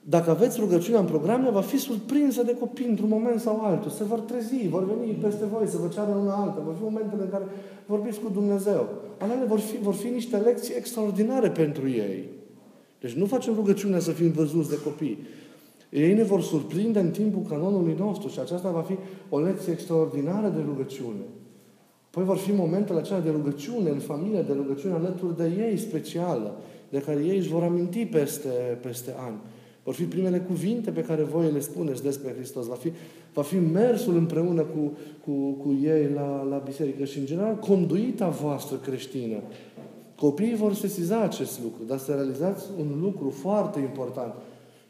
dacă 0.00 0.30
aveți 0.30 0.60
rugăciunea 0.60 1.00
în 1.00 1.06
programe, 1.06 1.50
va 1.50 1.60
fi 1.60 1.76
surprinsă 1.76 2.42
de 2.42 2.56
copii 2.58 2.86
într-un 2.86 3.08
moment 3.08 3.40
sau 3.40 3.60
altul. 3.60 3.90
Se 3.90 4.04
vor 4.04 4.18
trezi, 4.18 4.68
vor 4.68 4.84
veni 4.84 5.12
peste 5.12 5.44
voi, 5.44 5.66
să 5.66 5.76
vă 5.76 5.88
ceară 5.94 6.10
una 6.10 6.34
alta. 6.34 6.62
Vor 6.64 6.74
fi 6.76 6.82
momentele 6.82 7.22
în 7.22 7.30
care 7.30 7.44
vorbiți 7.86 8.20
cu 8.20 8.30
Dumnezeu. 8.32 8.88
Ale 9.18 9.44
vor 9.48 9.58
fi, 9.58 9.76
vor 9.76 9.94
fi 9.94 10.08
niște 10.08 10.36
lecții 10.36 10.74
extraordinare 10.76 11.50
pentru 11.50 11.88
ei. 11.88 12.28
Deci 13.00 13.12
nu 13.12 13.26
facem 13.26 13.54
rugăciunea 13.54 13.98
să 13.98 14.10
fim 14.10 14.30
văzuți 14.30 14.68
de 14.68 14.80
copii. 14.84 15.18
Ei 15.92 16.14
ne 16.14 16.22
vor 16.22 16.42
surprinde 16.42 16.98
în 16.98 17.10
timpul 17.10 17.42
canonului 17.48 17.96
nostru 17.98 18.28
și 18.28 18.38
aceasta 18.38 18.70
va 18.70 18.80
fi 18.80 18.96
o 19.28 19.40
lecție 19.40 19.72
extraordinară 19.72 20.48
de 20.48 20.60
rugăciune. 20.66 21.24
Păi 22.10 22.24
vor 22.24 22.36
fi 22.36 22.52
momentele 22.52 22.98
acelea 22.98 23.20
de 23.20 23.30
rugăciune 23.30 23.90
în 23.90 23.98
familie, 23.98 24.42
de 24.42 24.52
rugăciune 24.52 24.94
alături 24.94 25.36
de 25.36 25.66
ei 25.68 25.76
specială, 25.76 26.56
de 26.88 26.98
care 26.98 27.20
ei 27.24 27.36
își 27.36 27.48
vor 27.48 27.62
aminti 27.62 28.06
peste, 28.06 28.78
peste 28.82 29.14
ani. 29.26 29.36
Vor 29.82 29.94
fi 29.94 30.04
primele 30.04 30.38
cuvinte 30.38 30.90
pe 30.90 31.02
care 31.02 31.22
voi 31.22 31.50
le 31.52 31.60
spuneți 31.60 32.02
despre 32.02 32.32
Hristos. 32.36 32.66
Va 32.66 32.74
fi, 32.74 32.92
va 33.32 33.42
fi 33.42 33.56
mersul 33.56 34.16
împreună 34.16 34.62
cu, 34.62 34.92
cu, 35.24 35.50
cu 35.50 35.78
ei 35.82 36.08
la, 36.14 36.46
la 36.50 36.56
biserică 36.56 37.04
și, 37.04 37.18
în 37.18 37.24
general, 37.24 37.56
conduita 37.56 38.28
voastră 38.28 38.76
creștină. 38.76 39.36
Copiii 40.16 40.54
vor 40.54 40.74
sesiza 40.74 41.20
acest 41.20 41.62
lucru, 41.62 41.82
dar 41.86 41.98
să 41.98 42.12
realizați 42.12 42.64
un 42.78 43.00
lucru 43.00 43.30
foarte 43.30 43.80
important. 43.80 44.34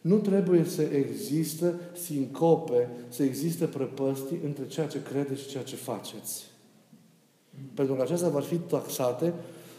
Nu 0.03 0.19
trebuie 0.19 0.65
să 0.65 0.83
existe 0.83 1.75
sincope, 1.93 2.89
să 3.09 3.23
existe 3.23 3.65
prăpăstii 3.65 4.41
între 4.45 4.67
ceea 4.67 4.87
ce 4.87 5.03
credeți 5.03 5.41
și 5.41 5.49
ceea 5.49 5.63
ce 5.63 5.77
faceți. 5.77 6.45
Pentru 7.75 7.95
că 7.95 8.03
acestea 8.03 8.29
vor 8.29 8.43
fi 8.43 8.57
taxate 8.57 9.35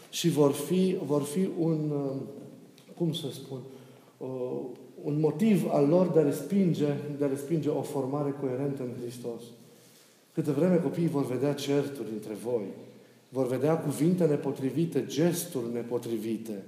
și 0.10 0.30
vor 0.30 0.52
fi, 0.52 0.98
vor 1.06 1.22
fi 1.22 1.50
un, 1.60 1.92
uh, 1.92 2.22
cum 2.98 3.14
să 3.14 3.28
spun, 3.32 3.60
uh, 4.18 4.62
un 5.04 5.20
motiv 5.20 5.70
al 5.72 5.88
lor 5.88 6.08
de 6.08 6.20
a, 6.20 6.24
respinge, 6.24 6.88
de 7.18 7.24
a 7.24 7.28
respinge 7.28 7.70
o 7.70 7.82
formare 7.82 8.36
coerentă 8.40 8.82
în 8.84 9.02
Hristos. 9.02 9.42
Câte 10.34 10.52
vreme 10.52 10.76
copiii 10.76 11.08
vor 11.08 11.26
vedea 11.26 11.54
certuri 11.54 12.10
între 12.14 12.34
voi, 12.34 12.66
vor 13.30 13.48
vedea 13.48 13.78
cuvinte 13.78 14.26
nepotrivite, 14.26 15.06
gesturi 15.06 15.74
nepotrivite 15.74 16.64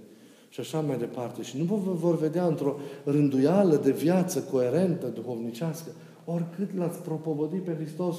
și 0.55 0.61
așa 0.61 0.79
mai 0.79 0.97
departe. 0.97 1.41
Și 1.41 1.57
nu 1.57 1.63
vă 1.63 1.91
vor 1.91 2.17
vedea 2.17 2.45
într-o 2.45 2.79
rânduială 3.03 3.75
de 3.75 3.91
viață 3.91 4.39
coerentă, 4.39 5.07
duhovnicească, 5.07 5.89
oricât 6.25 6.77
l-ați 6.77 6.99
propovădit 6.99 7.63
pe 7.63 7.75
Hristos 7.75 8.15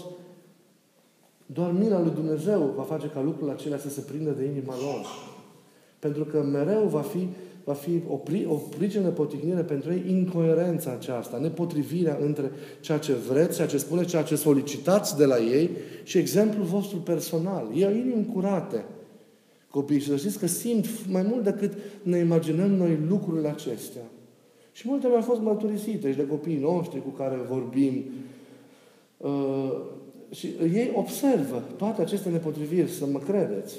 doar 1.47 1.73
mila 1.73 2.01
lui 2.01 2.11
Dumnezeu 2.15 2.73
va 2.77 2.83
face 2.83 3.07
ca 3.07 3.23
lucrurile 3.23 3.53
acelea 3.53 3.79
să 3.79 3.89
se 3.89 4.01
prindă 4.01 4.31
de 4.31 4.45
inima 4.45 4.75
lor. 4.81 5.07
Pentru 5.99 6.25
că 6.25 6.43
mereu 6.43 6.87
va 6.87 7.01
fi, 7.01 7.29
va 7.65 7.73
fi 7.73 8.03
o, 8.09 8.15
pri, 8.15 8.47
o 8.49 8.55
pricină 8.55 9.03
de 9.03 9.11
potignire 9.11 9.63
pentru 9.63 9.93
ei 9.93 10.05
incoerența 10.09 10.91
aceasta, 10.91 11.39
nepotrivirea 11.39 12.19
între 12.21 12.51
ceea 12.81 12.99
ce 12.99 13.13
vreți, 13.13 13.57
ceea 13.57 13.69
ce 13.69 13.79
spuneți, 13.79 14.09
ceea 14.09 14.23
ce 14.23 14.37
solicitați 14.37 15.17
de 15.17 15.25
la 15.25 15.39
ei 15.39 15.71
și 16.03 16.19
exemplul 16.19 16.65
vostru 16.65 16.97
personal. 16.97 17.69
Ei 17.75 17.85
au 17.85 17.93
inimi 17.93 18.31
curate. 18.33 18.85
Copiii 19.77 20.01
și 20.01 20.09
să 20.09 20.17
știți 20.17 20.39
că 20.39 20.47
simt 20.47 20.87
mai 21.11 21.23
mult 21.23 21.45
decât 21.45 21.73
ne 22.03 22.19
imaginăm 22.19 22.71
noi 22.71 22.99
lucrurile 23.09 23.49
acestea. 23.49 24.03
Și 24.73 24.89
multe 24.89 25.07
mi-au 25.07 25.21
fost 25.21 25.41
mărturisite 25.41 26.11
și 26.11 26.17
de 26.17 26.27
copiii 26.27 26.59
noștri 26.59 27.03
cu 27.03 27.09
care 27.09 27.37
vorbim. 27.49 28.05
Uh, 29.17 29.73
și 30.31 30.47
ei 30.73 30.93
observă 30.95 31.63
toate 31.77 32.03
aceste 32.03 32.29
nepotriviri, 32.29 32.91
să 32.91 33.07
mă 33.07 33.19
credeți 33.19 33.75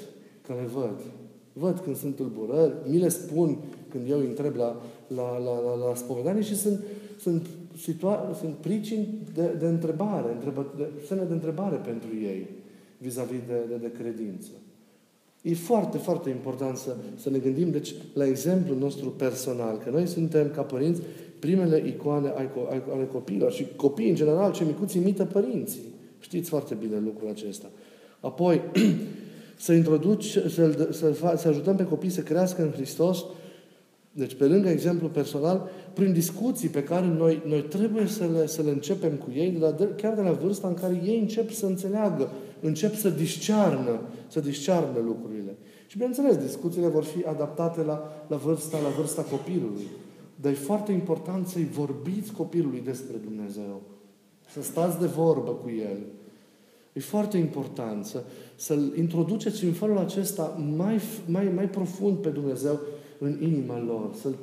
că 0.46 0.52
le 0.52 0.66
văd. 0.74 1.00
Văd 1.52 1.78
când 1.78 1.96
sunt 1.96 2.16
tulburări, 2.16 2.72
mi 2.86 2.98
le 2.98 3.08
spun 3.08 3.58
când 3.88 4.10
eu 4.10 4.18
îi 4.18 4.26
întreb 4.26 4.54
la, 4.54 4.82
la, 5.06 5.38
la, 5.38 5.60
la, 5.60 5.86
la 5.88 5.94
spovedanie 5.94 6.42
și 6.42 6.56
sunt, 6.56 6.80
sunt, 7.20 7.46
situa- 7.76 8.36
sunt 8.38 8.54
pricini 8.54 9.08
de, 9.34 9.56
de 9.58 9.66
întrebare, 9.66 10.32
întrebă, 10.32 10.74
de, 10.76 10.88
semne 11.06 11.24
de 11.24 11.32
întrebare 11.32 11.76
pentru 11.76 12.08
ei 12.22 12.46
vis-a-vis 12.98 13.40
de, 13.46 13.60
de, 13.68 13.76
de 13.76 13.92
credință. 13.92 14.50
E 15.48 15.54
foarte, 15.54 15.98
foarte 15.98 16.30
important 16.30 16.76
să, 16.76 16.96
să 17.16 17.30
ne 17.30 17.38
gândim 17.38 17.70
deci, 17.70 17.94
la 18.12 18.26
exemplul 18.26 18.78
nostru 18.78 19.08
personal, 19.08 19.78
că 19.84 19.90
noi 19.90 20.06
suntem, 20.06 20.50
ca 20.54 20.62
părinți, 20.62 21.00
primele 21.38 21.84
icoane 21.86 22.28
ale 22.92 23.08
copiilor 23.12 23.52
și 23.52 23.66
copiii, 23.76 24.08
în 24.08 24.14
general, 24.14 24.52
cei 24.52 24.66
micuți 24.66 24.96
imită 24.96 25.24
părinții. 25.24 25.82
Știți 26.20 26.48
foarte 26.48 26.74
bine 26.74 27.02
lucrul 27.04 27.28
acesta. 27.28 27.66
Apoi, 28.20 28.60
să 29.56 29.72
introduci, 29.72 30.24
să, 30.24 30.88
să, 30.90 31.34
să 31.36 31.48
ajutăm 31.48 31.76
pe 31.76 31.84
copii 31.84 32.10
să 32.10 32.20
crească 32.20 32.62
în 32.62 32.70
Hristos, 32.70 33.24
deci 34.12 34.34
pe 34.34 34.44
lângă 34.44 34.68
exemplu 34.68 35.08
personal, 35.08 35.70
prin 35.92 36.12
discuții 36.12 36.68
pe 36.68 36.82
care 36.82 37.06
noi, 37.06 37.42
noi 37.46 37.60
trebuie 37.60 38.06
să 38.06 38.24
le, 38.38 38.46
să 38.46 38.62
le 38.62 38.70
începem 38.70 39.12
cu 39.12 39.30
ei, 39.34 39.50
de 39.50 39.58
la, 39.58 39.74
chiar 39.96 40.14
de 40.14 40.20
la 40.20 40.32
vârsta 40.32 40.68
în 40.68 40.74
care 40.74 41.00
ei 41.04 41.18
încep 41.18 41.50
să 41.50 41.66
înțeleagă, 41.66 42.30
încep 42.60 42.94
să 42.94 43.08
discearnă, 43.08 44.00
să 44.28 44.40
discearnă 44.40 44.98
lucrurile. 44.98 45.56
Și 45.86 45.96
bineînțeles, 45.96 46.36
discuțiile 46.36 46.88
vor 46.88 47.04
fi 47.04 47.24
adaptate 47.24 47.82
la, 47.82 48.24
la, 48.26 48.36
vârsta, 48.36 48.78
la 48.78 48.88
vârsta 48.88 49.22
copilului. 49.22 49.86
Dar 50.40 50.52
e 50.52 50.54
foarte 50.54 50.92
important 50.92 51.46
să-i 51.46 51.64
vorbiți 51.64 52.32
copilului 52.32 52.80
despre 52.80 53.16
Dumnezeu. 53.16 53.82
Să 54.50 54.62
stați 54.62 54.98
de 54.98 55.06
vorbă 55.06 55.50
cu 55.50 55.70
El. 55.70 55.98
E 56.92 57.00
foarte 57.00 57.36
important 57.36 58.04
să, 58.04 58.22
să-L 58.56 58.96
introduceți 58.96 59.64
în 59.64 59.72
felul 59.72 59.98
acesta 59.98 60.42
mai, 60.76 61.00
mai, 61.26 61.52
mai 61.54 61.68
profund 61.68 62.16
pe 62.16 62.28
Dumnezeu 62.28 62.80
în 63.18 63.38
inima 63.42 63.78
lor. 63.78 64.14
Să-L, 64.14 64.34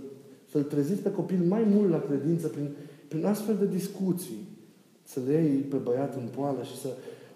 să-L 0.51 0.63
treziți 0.63 1.01
pe 1.01 1.11
copil 1.11 1.39
mai 1.47 1.63
mult 1.63 1.89
la 1.89 1.99
credință 1.99 2.47
prin, 2.47 2.69
prin 3.07 3.25
astfel 3.25 3.55
de 3.55 3.67
discuții. 3.67 4.47
Să 5.03 5.19
le 5.27 5.33
iei 5.33 5.59
pe 5.59 5.75
băiat 5.75 6.15
în 6.15 6.27
poală 6.35 6.63
și 6.63 6.77
să, 6.77 6.87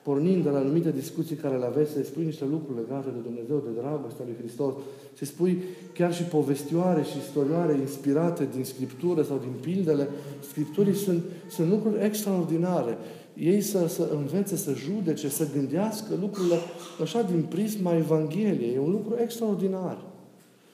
pornind 0.01 0.43
de 0.43 0.49
la 0.49 0.59
anumite 0.59 0.91
discuții 0.91 1.35
care 1.35 1.57
le 1.57 1.65
aveți, 1.65 1.91
să-i 1.91 2.03
spui 2.03 2.25
niște 2.25 2.45
lucruri 2.45 2.79
legate 2.79 3.09
de 3.09 3.19
Dumnezeu, 3.23 3.63
de 3.65 3.79
dragostea 3.81 4.25
lui 4.25 4.35
Hristos, 4.37 4.73
să 5.17 5.25
spui 5.25 5.63
chiar 5.93 6.13
și 6.13 6.23
povestioare 6.23 7.03
și 7.03 7.17
istorioare 7.17 7.77
inspirate 7.79 8.47
din 8.55 8.63
Scriptură 8.63 9.21
sau 9.21 9.37
din 9.37 9.53
pildele 9.61 10.07
Scripturii 10.49 10.95
sunt, 10.95 11.23
sunt 11.49 11.69
lucruri 11.69 12.05
extraordinare. 12.05 12.97
Ei 13.33 13.61
să, 13.61 13.87
să 13.87 14.09
învețe, 14.13 14.55
să 14.55 14.73
judece, 14.73 15.29
să 15.29 15.47
gândească 15.53 16.13
lucrurile 16.19 16.55
așa 17.01 17.21
din 17.21 17.45
prisma 17.49 17.95
Evangheliei. 17.95 18.73
E 18.73 18.79
un 18.79 18.91
lucru 18.91 19.15
extraordinar. 19.21 20.08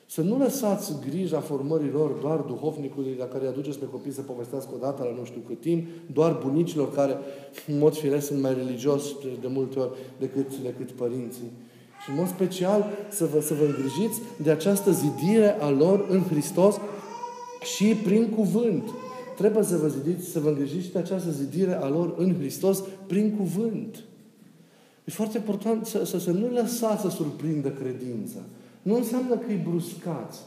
Să 0.08 0.22
nu 0.22 0.38
lăsați 0.38 0.94
grija 1.10 1.40
formării 1.40 1.92
lor 1.92 2.12
doar 2.12 2.40
duhovnicului 2.40 3.16
la 3.20 3.26
care 3.26 3.44
îi 3.44 3.50
aduceți 3.50 3.80
pe 3.80 3.86
copii 3.86 4.12
să 4.12 4.22
povestească 4.22 4.70
o 4.76 4.78
dată 4.78 5.04
la 5.04 5.20
nu 5.20 5.26
știu 5.26 5.42
cât 5.48 5.62
timp, 5.62 5.88
doar 6.14 6.40
bunicilor 6.44 6.94
care, 6.94 7.18
în 7.68 7.78
mod 7.78 7.96
firesc, 7.96 8.26
sunt 8.28 8.42
mai 8.42 8.54
religios 8.54 9.04
de 9.42 9.48
multe 9.48 9.80
ori 9.80 9.90
decât, 10.20 10.58
decât 10.58 10.92
părinții. 10.92 11.52
Și 12.04 12.10
în 12.10 12.16
mod 12.16 12.28
special 12.28 12.86
să 13.10 13.26
vă, 13.26 13.42
să 13.42 13.54
vă 13.54 13.66
îngrijiți 13.66 14.22
de 14.44 14.52
această 14.52 14.92
zidire 14.92 15.62
a 15.62 15.70
lor 15.70 16.06
în 16.10 16.24
Hristos 16.24 16.76
și 17.76 17.86
prin 17.86 18.30
cuvânt. 18.30 18.84
Trebuie 19.38 19.64
să 19.64 19.78
vă 19.78 19.88
zidiți, 19.88 20.28
să 20.28 20.40
vă 20.40 20.50
îngrijiți 20.50 20.92
de 20.92 21.00
această 21.00 21.32
zidire 21.32 21.74
a 21.74 21.88
lor 21.88 22.16
în 22.18 22.36
Hristos 22.36 22.84
prin 23.08 23.36
cuvânt. 23.38 24.04
E 25.06 25.12
foarte 25.12 25.38
important 25.38 25.86
să, 25.86 26.06
să, 26.06 26.20
să 26.20 26.32
nu 26.32 26.48
lăsați 26.52 27.02
să 27.02 27.10
surprindă 27.10 27.70
credința. 27.70 28.40
Nu 28.86 28.96
înseamnă 28.96 29.36
că 29.36 29.46
îi 29.48 29.66
bruscați, 29.70 30.42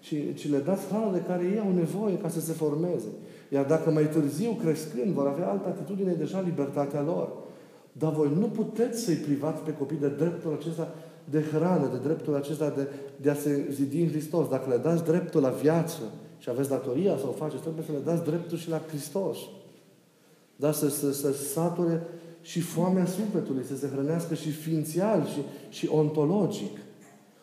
ci, 0.00 0.14
ci 0.34 0.50
le 0.50 0.58
dați 0.58 0.86
hrană 0.86 1.12
de 1.12 1.22
care 1.26 1.44
ei 1.44 1.58
au 1.58 1.72
nevoie 1.72 2.18
ca 2.18 2.28
să 2.28 2.40
se 2.40 2.52
formeze. 2.52 3.08
Iar 3.48 3.64
dacă 3.64 3.90
mai 3.90 4.08
târziu, 4.08 4.52
crescând, 4.52 5.12
vor 5.12 5.26
avea 5.26 5.50
altă 5.50 5.68
atitudine, 5.68 6.12
deja 6.12 6.40
libertatea 6.40 7.02
lor. 7.02 7.32
Dar 7.92 8.12
voi 8.12 8.30
nu 8.38 8.46
puteți 8.46 9.02
să-i 9.02 9.14
privați 9.14 9.62
pe 9.62 9.72
copii 9.72 9.96
de 9.96 10.08
dreptul 10.08 10.56
acesta 10.60 10.94
de 11.30 11.42
hrană, 11.52 11.88
de 11.92 11.98
dreptul 12.02 12.34
acesta 12.34 12.70
de, 12.70 12.88
de 13.16 13.30
a 13.30 13.34
se 13.34 13.66
zidi 13.70 14.00
în 14.00 14.08
Hristos. 14.08 14.48
Dacă 14.48 14.68
le 14.68 14.76
dați 14.76 15.04
dreptul 15.04 15.40
la 15.40 15.50
viață 15.50 16.00
și 16.38 16.50
aveți 16.50 16.68
datoria 16.68 17.16
să 17.16 17.26
o 17.28 17.32
faceți, 17.32 17.62
trebuie 17.62 17.84
să 17.84 17.92
le 17.92 18.02
dați 18.04 18.24
dreptul 18.24 18.58
și 18.58 18.68
la 18.68 18.82
Hristos. 18.88 19.38
Da? 20.56 20.72
Să, 20.72 20.88
să, 20.88 21.12
să 21.12 21.32
sature 21.32 22.02
și 22.40 22.60
foamea 22.60 23.06
sufletului, 23.06 23.64
să 23.64 23.76
se 23.76 23.88
hrănească 23.92 24.34
și 24.34 24.50
ființial 24.50 25.26
și, 25.26 25.40
și 25.68 25.88
ontologic. 25.92 26.78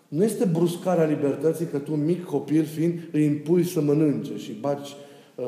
Nu 0.07 0.23
este 0.23 0.45
bruscarea 0.45 1.05
libertății 1.05 1.65
că 1.65 1.77
tu, 1.77 1.95
mic 1.95 2.23
copil 2.23 2.65
fiind, 2.65 2.99
îi 3.11 3.25
impui 3.25 3.63
să 3.63 3.81
mănânce 3.81 4.37
și 4.37 4.51
baci 4.51 4.95
uh, 5.35 5.45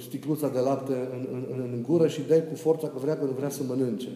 sticluța 0.00 0.48
de 0.48 0.58
lapte 0.58 0.92
în, 0.92 1.26
în, 1.52 1.70
în 1.72 1.82
gură 1.82 2.08
și 2.08 2.20
dai 2.28 2.44
cu 2.48 2.54
forța 2.54 2.88
că 2.88 2.98
vrea 2.98 3.18
că 3.18 3.24
nu 3.24 3.32
vrea 3.36 3.48
să 3.48 3.62
mănânce. 3.68 4.08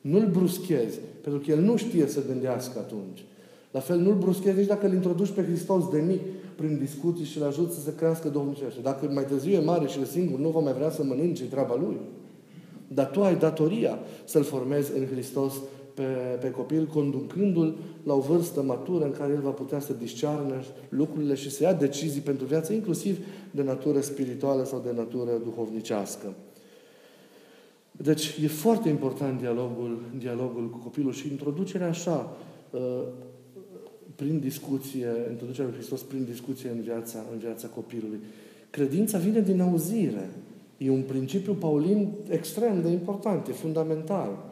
Nu-l 0.00 0.28
bruschezi, 0.32 0.98
pentru 1.20 1.40
că 1.40 1.50
el 1.50 1.60
nu 1.60 1.76
știe 1.76 2.06
să 2.06 2.20
gândească 2.26 2.78
atunci. 2.78 3.24
La 3.70 3.80
fel, 3.80 3.98
nu-l 3.98 4.14
bruschezi 4.14 4.58
nici 4.58 4.66
dacă 4.66 4.86
îl 4.86 4.92
introduci 4.92 5.30
pe 5.30 5.42
Hristos 5.42 5.88
de 5.88 6.04
mic 6.06 6.20
prin 6.56 6.78
discuții 6.78 7.24
și 7.24 7.38
îl 7.38 7.46
ajuți 7.46 7.74
să 7.74 7.80
se 7.80 7.94
crească 7.94 8.28
domnicește. 8.28 8.80
Dacă 8.82 9.10
mai 9.12 9.24
târziu 9.24 9.52
e 9.52 9.60
mare 9.60 9.86
și 9.86 10.00
e 10.00 10.04
singur, 10.04 10.38
nu 10.38 10.48
va 10.48 10.60
mai 10.60 10.72
vrea 10.72 10.90
să 10.90 11.04
mănânce, 11.04 11.42
e 11.42 11.46
treaba 11.46 11.76
lui. 11.76 11.96
Dar 12.88 13.06
tu 13.06 13.22
ai 13.22 13.36
datoria 13.36 13.98
să-l 14.24 14.42
formezi 14.42 14.92
în 14.98 15.06
Hristos 15.06 15.54
pe, 16.00 16.36
pe 16.40 16.50
copil, 16.50 16.86
conducându-l 16.86 17.76
la 18.02 18.14
o 18.14 18.20
vârstă 18.20 18.62
matură 18.62 19.04
în 19.04 19.10
care 19.10 19.32
el 19.32 19.40
va 19.40 19.50
putea 19.50 19.80
să 19.80 19.92
discearnă 19.92 20.62
lucrurile 20.88 21.34
și 21.34 21.50
să 21.50 21.62
ia 21.62 21.72
decizii 21.72 22.20
pentru 22.20 22.46
viață, 22.46 22.72
inclusiv 22.72 23.18
de 23.50 23.62
natură 23.62 24.00
spirituală 24.00 24.64
sau 24.64 24.82
de 24.84 24.92
natură 24.96 25.30
duhovnicească. 25.44 26.34
Deci 27.92 28.36
e 28.42 28.46
foarte 28.46 28.88
important 28.88 29.40
dialogul, 29.40 30.02
dialogul 30.18 30.70
cu 30.70 30.78
copilul 30.78 31.12
și 31.12 31.28
introducerea 31.28 31.88
așa, 31.88 32.36
uh, 32.70 33.02
prin 34.14 34.38
discuție, 34.38 35.08
introducerea 35.30 35.68
lui 35.68 35.78
Hristos 35.78 36.02
prin 36.02 36.24
discuție 36.24 36.70
în 36.70 36.80
viața, 36.80 37.24
în 37.32 37.38
viața 37.38 37.68
copilului. 37.68 38.18
Credința 38.70 39.18
vine 39.18 39.40
din 39.40 39.60
auzire. 39.60 40.30
E 40.76 40.90
un 40.90 41.02
principiu 41.02 41.52
paulin 41.52 42.12
extrem 42.28 42.82
de 42.82 42.88
important, 42.88 43.48
e 43.48 43.52
fundamental. 43.52 44.49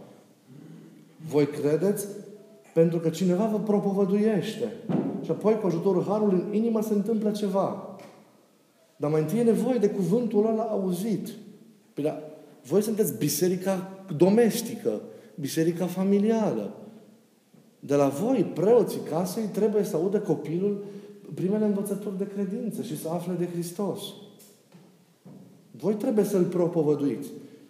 Voi 1.26 1.46
credeți 1.46 2.06
pentru 2.74 2.98
că 2.98 3.08
cineva 3.08 3.46
vă 3.46 3.58
propovăduiește. 3.58 4.72
Și 5.24 5.30
apoi, 5.30 5.58
cu 5.58 5.66
ajutorul 5.66 6.04
Harului, 6.04 6.44
în 6.48 6.54
inimă 6.54 6.82
se 6.82 6.92
întâmplă 6.92 7.30
ceva. 7.30 7.96
Dar 8.96 9.10
mai 9.10 9.20
întâi 9.20 9.38
e 9.38 9.42
nevoie 9.42 9.78
de 9.78 9.90
cuvântul 9.90 10.46
ăla 10.46 10.62
auzit. 10.62 11.28
Păi, 11.94 12.04
da, 12.04 12.20
voi 12.62 12.82
sunteți 12.82 13.18
biserica 13.18 14.04
domestică, 14.16 15.00
biserica 15.34 15.86
familială. 15.86 16.76
De 17.80 17.94
la 17.94 18.08
voi, 18.08 18.50
preoții 18.54 19.00
casei, 19.10 19.44
trebuie 19.52 19.84
să 19.84 19.96
audă 19.96 20.20
copilul 20.20 20.84
primele 21.34 21.64
învățături 21.64 22.18
de 22.18 22.26
credință 22.26 22.82
și 22.82 22.98
să 22.98 23.08
afle 23.08 23.34
de 23.38 23.48
Hristos. 23.52 24.00
Voi 25.70 25.94
trebuie 25.94 26.24
să-L 26.24 26.44
propovăduiți. 26.44 27.28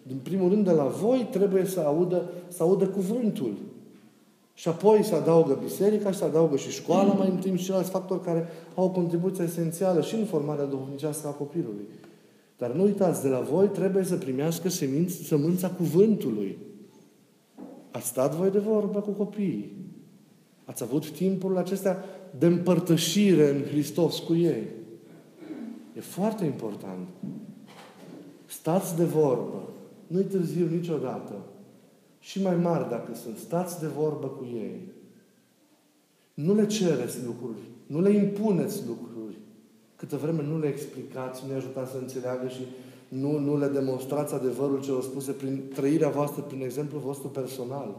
În 0.09 0.17
primul 0.17 0.49
rând, 0.49 0.65
de 0.65 0.71
la 0.71 0.83
voi 0.83 1.27
trebuie 1.31 1.65
să 1.65 1.79
audă, 1.79 2.29
să 2.47 2.63
audă 2.63 2.87
cuvântul. 2.87 3.53
Și 4.53 4.67
apoi 4.67 5.03
se 5.03 5.15
adaugă 5.15 5.59
biserica 5.63 6.11
și 6.11 6.17
se 6.17 6.23
adaugă 6.23 6.57
și 6.57 6.69
școala 6.69 7.13
mai 7.13 7.29
în 7.29 7.37
timp 7.37 7.57
și 7.57 7.71
alți 7.71 7.89
factori 7.89 8.23
care 8.23 8.47
au 8.75 8.85
o 8.85 8.89
contribuție 8.89 9.43
esențială 9.43 10.01
și 10.01 10.15
în 10.15 10.25
formarea 10.25 10.65
duhovnicească 10.65 11.27
a 11.27 11.31
copilului. 11.31 11.87
Dar 12.57 12.71
nu 12.71 12.83
uitați, 12.83 13.21
de 13.21 13.27
la 13.27 13.39
voi 13.39 13.67
trebuie 13.67 14.03
să 14.03 14.15
primească 14.15 14.69
seminț, 14.69 15.13
sămânța 15.13 15.69
cuvântului. 15.69 16.57
Ați 17.91 18.07
stat 18.07 18.35
voi 18.35 18.51
de 18.51 18.59
vorbă 18.59 18.99
cu 18.99 19.11
copiii. 19.11 19.73
Ați 20.65 20.83
avut 20.83 21.11
timpul 21.11 21.57
acestea 21.57 22.03
de 22.39 22.45
împărtășire 22.45 23.49
în 23.49 23.61
Hristos 23.61 24.19
cu 24.19 24.35
ei. 24.35 24.63
E 25.95 25.99
foarte 25.99 26.45
important. 26.45 27.07
Stați 28.45 28.95
de 28.95 29.03
vorbă. 29.03 29.63
Nu-i 30.09 30.23
târziu 30.23 30.67
niciodată. 30.67 31.33
Și 32.19 32.41
mai 32.41 32.55
mari 32.55 32.89
dacă 32.89 33.15
sunt. 33.15 33.37
Stați 33.37 33.79
de 33.79 33.87
vorbă 33.87 34.27
cu 34.27 34.47
ei. 34.53 34.81
Nu 36.33 36.53
le 36.53 36.65
cereți 36.65 37.25
lucruri. 37.25 37.59
Nu 37.85 38.01
le 38.01 38.11
impuneți 38.11 38.87
lucruri. 38.87 39.37
Câtă 39.95 40.17
vreme 40.17 40.43
nu 40.43 40.59
le 40.59 40.67
explicați, 40.67 41.43
nu 41.43 41.49
le 41.49 41.55
ajutați 41.57 41.91
să 41.91 41.97
înțeleagă 41.97 42.47
și 42.47 42.61
nu, 43.07 43.39
nu 43.39 43.57
le 43.57 43.67
demonstrați 43.67 44.33
adevărul 44.33 44.81
celor 44.81 45.03
spuse 45.03 45.31
prin 45.31 45.63
trăirea 45.73 46.09
voastră, 46.09 46.41
prin 46.41 46.61
exemplu 46.61 46.99
vostru 46.99 47.27
personal. 47.27 47.95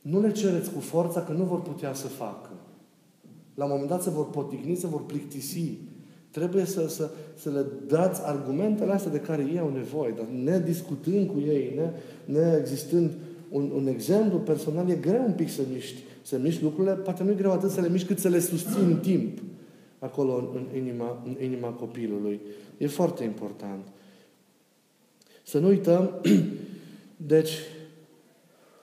Nu 0.00 0.20
le 0.20 0.32
cereți 0.32 0.72
cu 0.72 0.80
forța 0.80 1.22
că 1.22 1.32
nu 1.32 1.44
vor 1.44 1.62
putea 1.62 1.94
să 1.94 2.06
facă. 2.06 2.50
La 3.54 3.64
un 3.64 3.70
moment 3.70 3.88
dat 3.88 4.02
se 4.02 4.10
vor 4.10 4.30
potigni, 4.30 4.74
se 4.74 4.86
vor 4.86 5.04
plictisi. 5.04 5.78
Trebuie 6.34 6.64
să, 6.64 6.88
să, 6.88 7.10
să 7.34 7.50
le 7.50 7.66
dați 7.86 8.20
argumentele 8.24 8.92
astea 8.92 9.10
de 9.10 9.20
care 9.20 9.46
ei 9.52 9.58
au 9.58 9.72
nevoie, 9.72 10.14
dar 10.16 10.26
ne 10.26 10.60
discutând 10.60 11.30
cu 11.30 11.38
ei, 11.46 11.72
ne, 11.76 11.90
ne 12.24 12.56
existând 12.60 13.12
un, 13.50 13.70
un 13.74 13.86
exemplu 13.86 14.38
personal, 14.38 14.90
e 14.90 14.94
greu 14.94 15.24
un 15.26 15.32
pic 15.32 15.50
să 15.50 15.62
miști, 15.72 16.02
să 16.22 16.38
miști 16.38 16.62
lucrurile, 16.62 16.94
poate 16.94 17.22
nu 17.22 17.30
e 17.30 17.34
greu 17.34 17.52
atât 17.52 17.70
să 17.70 17.80
le 17.80 17.88
miști 17.88 18.06
cât 18.06 18.18
să 18.18 18.28
le 18.28 18.38
susții 18.38 18.82
în 18.82 18.98
timp 18.98 19.38
acolo 19.98 20.50
în 20.54 20.76
inima, 20.76 21.22
în 21.24 21.44
inima 21.44 21.68
copilului. 21.68 22.40
E 22.78 22.86
foarte 22.86 23.24
important. 23.24 23.86
Să 25.42 25.58
nu 25.58 25.66
uităm, 25.66 26.20
deci, 27.16 27.52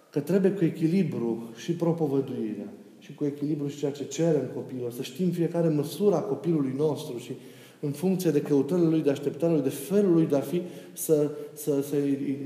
că 0.10 0.20
trebuie 0.20 0.52
cu 0.52 0.64
echilibru 0.64 1.50
și 1.56 1.72
propovăduirea 1.72 2.74
și 3.02 3.14
cu 3.14 3.26
echilibru 3.26 3.68
și 3.68 3.78
ceea 3.78 3.92
ce 3.92 4.04
cerem 4.04 4.50
copilul, 4.54 4.92
să 4.92 5.02
știm 5.02 5.30
fiecare 5.30 5.68
măsura 5.70 6.20
copilului 6.20 6.74
nostru 6.78 7.18
și 7.18 7.32
în 7.80 7.92
funcție 7.92 8.32
de 8.32 8.42
căutările 8.42 8.88
lui, 8.88 9.02
de 9.02 9.10
așteptarea 9.10 9.56
lui, 9.56 9.64
de 9.64 9.70
felul 9.70 10.14
lui 10.14 10.26
de 10.26 10.36
a 10.36 10.40
fi, 10.40 10.62
să, 10.94 11.30
să, 11.54 11.82
să 11.82 11.96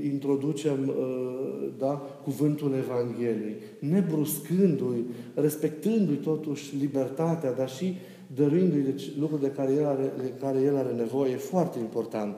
introducem 0.04 0.88
uh, 0.88 1.68
da, 1.78 2.20
cuvântul 2.22 2.74
Evangheliei, 2.74 3.56
nebruscându-i, 3.78 5.04
respectându-i 5.34 6.14
totuși 6.14 6.76
libertatea, 6.76 7.52
dar 7.52 7.68
și 7.68 7.96
dăruindu-i 8.34 8.80
de 8.80 9.02
lucruri 9.18 9.42
de 9.42 9.50
care 9.50 9.72
el 9.72 9.86
are, 9.86 10.12
de 10.22 10.32
care 10.40 10.60
el 10.60 10.76
are 10.76 10.92
nevoie. 10.92 11.32
E 11.32 11.36
foarte 11.36 11.78
important. 11.78 12.36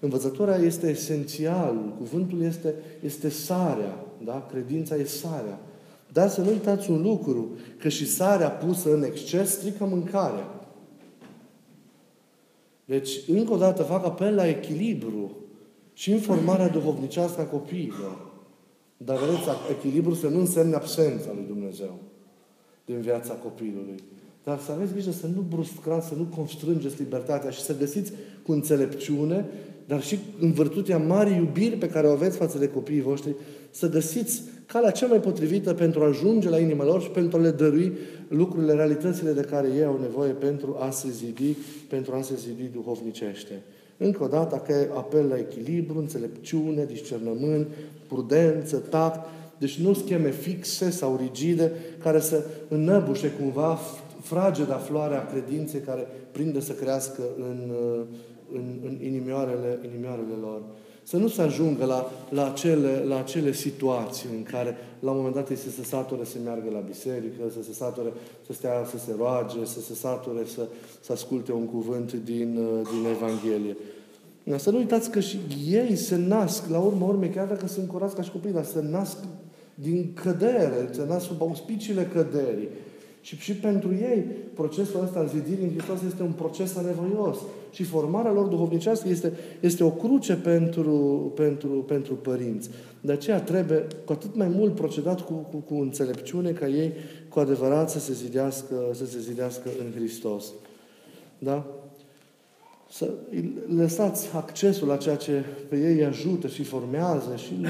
Învățătura 0.00 0.56
este 0.56 0.88
esențial. 0.88 1.94
Cuvântul 1.98 2.42
este, 2.42 2.74
este 3.04 3.28
sarea. 3.28 4.04
Da? 4.24 4.46
Credința 4.50 4.96
e 4.96 5.04
sarea. 5.04 5.60
Dar 6.12 6.28
să 6.28 6.40
nu 6.40 6.48
uitați 6.50 6.90
un 6.90 7.02
lucru, 7.02 7.56
că 7.78 7.88
și 7.88 8.06
sarea 8.06 8.50
pusă 8.50 8.94
în 8.94 9.02
exces 9.02 9.50
strică 9.50 9.84
mâncarea. 9.84 10.60
Deci, 12.84 13.10
încă 13.28 13.52
o 13.52 13.56
dată, 13.56 13.82
fac 13.82 14.04
apel 14.04 14.34
la 14.34 14.48
echilibru 14.48 15.36
și 15.92 16.10
informarea 16.10 16.68
duhovnicească 16.68 17.40
a 17.40 17.44
copiilor. 17.44 18.28
Dar 18.96 19.18
vedeți, 19.18 19.48
echilibru 19.70 20.14
să 20.14 20.28
nu 20.28 20.38
însemne 20.38 20.74
absența 20.74 21.30
lui 21.34 21.44
Dumnezeu 21.46 21.98
din 22.84 23.00
viața 23.00 23.34
copilului. 23.34 24.02
Dar 24.44 24.58
să 24.58 24.72
aveți 24.72 24.92
grijă 24.92 25.10
să 25.10 25.26
nu 25.26 25.40
bruscați, 25.40 26.08
să 26.08 26.14
nu 26.14 26.22
constrângeți 26.36 26.98
libertatea 26.98 27.50
și 27.50 27.60
să 27.60 27.76
găsiți 27.76 28.12
cu 28.42 28.52
înțelepciune, 28.52 29.46
dar 29.86 30.02
și 30.02 30.18
în 30.40 30.52
vârtutea 30.52 30.98
marii 30.98 31.36
iubiri 31.36 31.76
pe 31.76 31.88
care 31.88 32.06
o 32.06 32.10
aveți 32.10 32.36
față 32.36 32.58
de 32.58 32.68
copiii 32.68 33.00
voștri, 33.00 33.34
să 33.70 33.88
găsiți 33.88 34.42
calea 34.72 34.90
cea 34.90 35.06
mai 35.06 35.20
potrivită 35.20 35.74
pentru 35.74 36.02
a 36.02 36.06
ajunge 36.06 36.48
la 36.48 36.58
inima 36.58 36.84
lor 36.84 37.02
și 37.02 37.08
pentru 37.08 37.38
a 37.38 37.40
le 37.40 37.50
dărui 37.50 37.92
lucrurile, 38.28 38.72
realitățile 38.72 39.32
de 39.32 39.40
care 39.40 39.68
ei 39.76 39.84
au 39.84 39.98
nevoie 40.00 40.32
pentru 40.32 40.76
a 40.80 40.90
se 40.90 41.08
zidi, 41.10 41.56
pentru 41.88 42.14
a 42.14 42.22
se 42.22 42.34
zidi 42.36 42.70
duhovnicește. 42.72 43.62
Încă 43.96 44.24
o 44.24 44.26
dată, 44.26 44.62
că 44.66 44.74
apel 44.94 45.26
la 45.26 45.38
echilibru, 45.38 45.98
înțelepciune, 45.98 46.84
discernământ, 46.84 47.66
prudență, 48.08 48.76
tact, 48.76 49.28
deci 49.58 49.78
nu 49.78 49.92
scheme 49.92 50.30
fixe 50.30 50.90
sau 50.90 51.18
rigide 51.20 51.72
care 52.02 52.20
să 52.20 52.44
înăbușe 52.68 53.30
cumva 53.40 53.78
frageda 54.20 54.76
floare 54.76 55.14
a 55.14 55.26
credinței 55.26 55.80
care 55.80 56.06
prinde 56.30 56.60
să 56.60 56.72
crească 56.72 57.22
în, 57.38 57.70
în, 58.52 58.64
în 58.84 58.98
inimioarele, 59.04 59.78
inimioarele 59.84 60.34
lor. 60.40 60.62
Să 61.10 61.16
nu 61.16 61.28
se 61.28 61.42
ajungă 61.42 61.84
la, 61.84 62.10
la, 62.28 62.50
acele, 62.50 63.04
la 63.08 63.18
acele 63.18 63.52
situații 63.52 64.28
în 64.36 64.42
care 64.42 64.76
la 65.00 65.10
un 65.10 65.16
moment 65.16 65.34
dat 65.34 65.50
este 65.50 65.70
să 65.70 65.74
se 65.74 65.84
sature 65.84 66.24
să 66.24 66.36
meargă 66.44 66.70
la 66.72 66.78
biserică, 66.78 67.42
să 67.54 67.62
se 67.62 67.72
sature 67.72 68.12
să 68.46 68.52
stea 68.52 68.84
să 68.90 68.98
se 68.98 69.14
roage, 69.18 69.64
să 69.64 69.80
se 69.80 69.94
sature 69.94 70.44
să, 70.44 70.68
să 71.00 71.12
asculte 71.12 71.52
un 71.52 71.66
cuvânt 71.66 72.12
din, 72.12 72.54
din 72.92 73.10
Evanghelie. 73.10 73.76
Să 74.56 74.70
nu 74.70 74.76
uitați 74.76 75.10
că 75.10 75.20
și 75.20 75.38
ei 75.70 75.96
se 75.96 76.16
nasc, 76.16 76.68
la 76.68 76.78
urmă 76.78 77.06
urme, 77.06 77.26
chiar 77.26 77.46
dacă 77.46 77.66
sunt 77.66 77.88
curați 77.88 78.14
ca 78.14 78.22
și 78.22 78.30
copii, 78.30 78.52
dar 78.52 78.64
se 78.64 78.82
nasc 78.82 79.16
din 79.74 80.12
cădere, 80.14 80.88
se 80.90 81.04
nasc 81.08 81.26
sub 81.26 81.42
auspiciile 81.42 82.10
căderii. 82.12 82.68
Și 83.20 83.36
și 83.36 83.54
pentru 83.54 83.92
ei, 83.92 84.24
procesul 84.54 85.02
ăsta 85.02 85.18
al 85.18 85.28
zidirii 85.28 85.64
în 85.64 85.70
Hristos 85.70 85.98
este 86.06 86.22
un 86.22 86.32
proces 86.32 86.76
anevoios. 86.76 87.38
Și 87.70 87.82
formarea 87.82 88.32
lor 88.32 88.46
duhovnicească 88.46 89.08
este, 89.08 89.32
este 89.60 89.84
o 89.84 89.90
cruce 89.90 90.34
pentru, 90.34 90.92
pentru, 91.34 91.68
pentru 91.68 92.14
părinți. 92.14 92.70
De 93.00 93.12
aceea 93.12 93.40
trebuie 93.40 93.86
cu 94.04 94.12
atât 94.12 94.36
mai 94.36 94.48
mult 94.48 94.74
procedat 94.74 95.20
cu, 95.20 95.32
cu, 95.32 95.56
cu 95.56 95.74
înțelepciune 95.74 96.50
ca 96.50 96.68
ei 96.68 96.92
cu 97.28 97.38
adevărat 97.38 97.90
să 97.90 97.98
se 97.98 98.12
zidească, 98.12 98.74
să 98.92 99.06
se 99.06 99.18
zidească 99.18 99.68
în 99.78 99.92
Hristos. 99.94 100.52
Da? 101.38 101.66
Să 102.90 103.10
lăsați 103.76 104.28
accesul 104.34 104.88
la 104.88 104.96
ceea 104.96 105.16
ce 105.16 105.44
pe 105.68 105.76
ei 105.76 105.94
îi 105.94 106.04
ajută 106.04 106.46
și 106.46 106.62
formează 106.62 107.36
și 107.36 107.52
în 107.52 107.66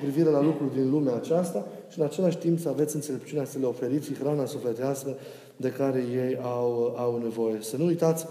privire 0.00 0.28
la 0.28 0.42
lucruri 0.42 0.74
din 0.74 0.90
lumea 0.90 1.14
aceasta 1.14 1.66
și 1.92 1.98
în 1.98 2.04
același 2.04 2.36
timp 2.36 2.58
să 2.58 2.68
aveți 2.68 2.94
înțelepciunea 2.94 3.44
să 3.44 3.58
le 3.58 3.66
oferiți 3.66 4.06
și 4.06 4.14
hrana 4.14 4.44
sufletească 4.44 5.16
de 5.56 5.68
care 5.70 6.04
ei 6.12 6.38
au, 6.42 6.94
au 6.96 7.20
nevoie. 7.22 7.56
Să 7.60 7.76
nu 7.76 7.84
uitați 7.84 8.26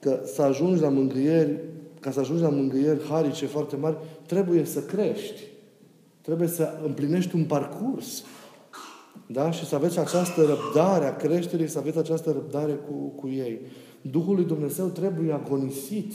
că 0.00 0.20
să 0.24 0.42
ajungi 0.42 0.80
la 0.80 0.88
mângâieri, 0.88 1.58
ca 2.00 2.10
să 2.10 2.20
ajungi 2.20 2.42
la 2.42 2.48
mângâieri 2.48 3.04
harice 3.08 3.46
foarte 3.46 3.76
mari, 3.76 3.96
trebuie 4.26 4.64
să 4.64 4.80
crești. 4.80 5.42
Trebuie 6.20 6.48
să 6.48 6.68
împlinești 6.84 7.34
un 7.34 7.44
parcurs. 7.44 8.24
Da? 9.26 9.50
Și 9.50 9.64
să 9.66 9.74
aveți 9.74 9.98
această 9.98 10.42
răbdare 10.42 11.04
a 11.04 11.16
creșterii, 11.16 11.68
să 11.68 11.78
aveți 11.78 11.98
această 11.98 12.30
răbdare 12.30 12.72
cu, 12.72 12.92
cu 12.92 13.28
ei. 13.28 13.60
Duhul 14.00 14.34
lui 14.34 14.44
Dumnezeu 14.44 14.86
trebuie 14.86 15.32
agonisit. 15.32 16.12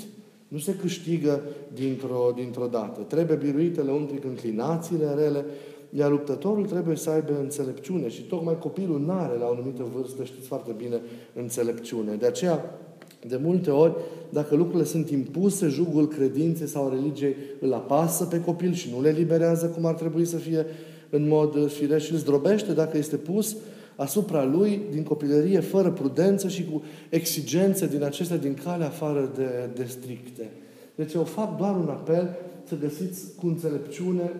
Nu 0.47 0.57
se 0.57 0.75
câștigă 0.75 1.41
dintr-o, 1.73 2.31
dintr-o 2.35 2.67
dată. 2.67 3.01
Trebuie 3.01 3.37
biruite 3.37 3.81
lăuntric 3.81 4.23
înclinațiile 4.23 5.13
rele, 5.13 5.45
iar 5.89 6.11
luptătorul 6.11 6.65
trebuie 6.65 6.95
să 6.95 7.09
aibă 7.09 7.39
înțelepciune. 7.39 8.09
Și 8.09 8.21
tocmai 8.21 8.57
copilul 8.59 8.99
nu 8.99 9.11
are 9.11 9.37
la 9.37 9.45
o 9.45 9.51
anumită 9.51 9.85
vârstă, 9.95 10.23
știți 10.23 10.47
foarte 10.47 10.71
bine, 10.77 11.01
înțelepciune. 11.33 12.15
De 12.15 12.25
aceea, 12.25 12.79
de 13.27 13.39
multe 13.43 13.69
ori, 13.69 13.93
dacă 14.29 14.55
lucrurile 14.55 14.83
sunt 14.83 15.09
impuse, 15.09 15.67
jugul 15.67 16.07
credinței 16.07 16.67
sau 16.67 16.89
religiei 16.89 17.35
îl 17.59 17.73
apasă 17.73 18.25
pe 18.25 18.41
copil 18.41 18.73
și 18.73 18.89
nu 18.93 19.01
le 19.01 19.09
liberează 19.09 19.65
cum 19.65 19.85
ar 19.85 19.93
trebui 19.93 20.25
să 20.25 20.37
fie 20.37 20.65
în 21.09 21.27
mod 21.27 21.71
firesc 21.71 22.05
și 22.05 22.11
îl 22.11 22.17
zdrobește 22.17 22.73
dacă 22.73 22.97
este 22.97 23.15
pus 23.15 23.55
asupra 23.95 24.45
lui 24.45 24.81
din 24.91 25.03
copilărie, 25.03 25.59
fără 25.59 25.91
prudență 25.91 26.47
și 26.47 26.65
cu 26.71 26.83
exigențe 27.09 27.87
din 27.87 28.03
acestea 28.03 28.37
din 28.37 28.53
cale 28.63 28.83
afară 28.83 29.31
de, 29.35 29.69
de 29.75 29.83
stricte. 29.83 30.49
Deci 30.95 31.13
eu 31.13 31.23
fac 31.23 31.57
doar 31.57 31.75
un 31.75 31.87
apel 31.89 32.37
să 32.67 32.75
găsiți 32.77 33.35
cu 33.35 33.47
înțelepciune 33.47 34.31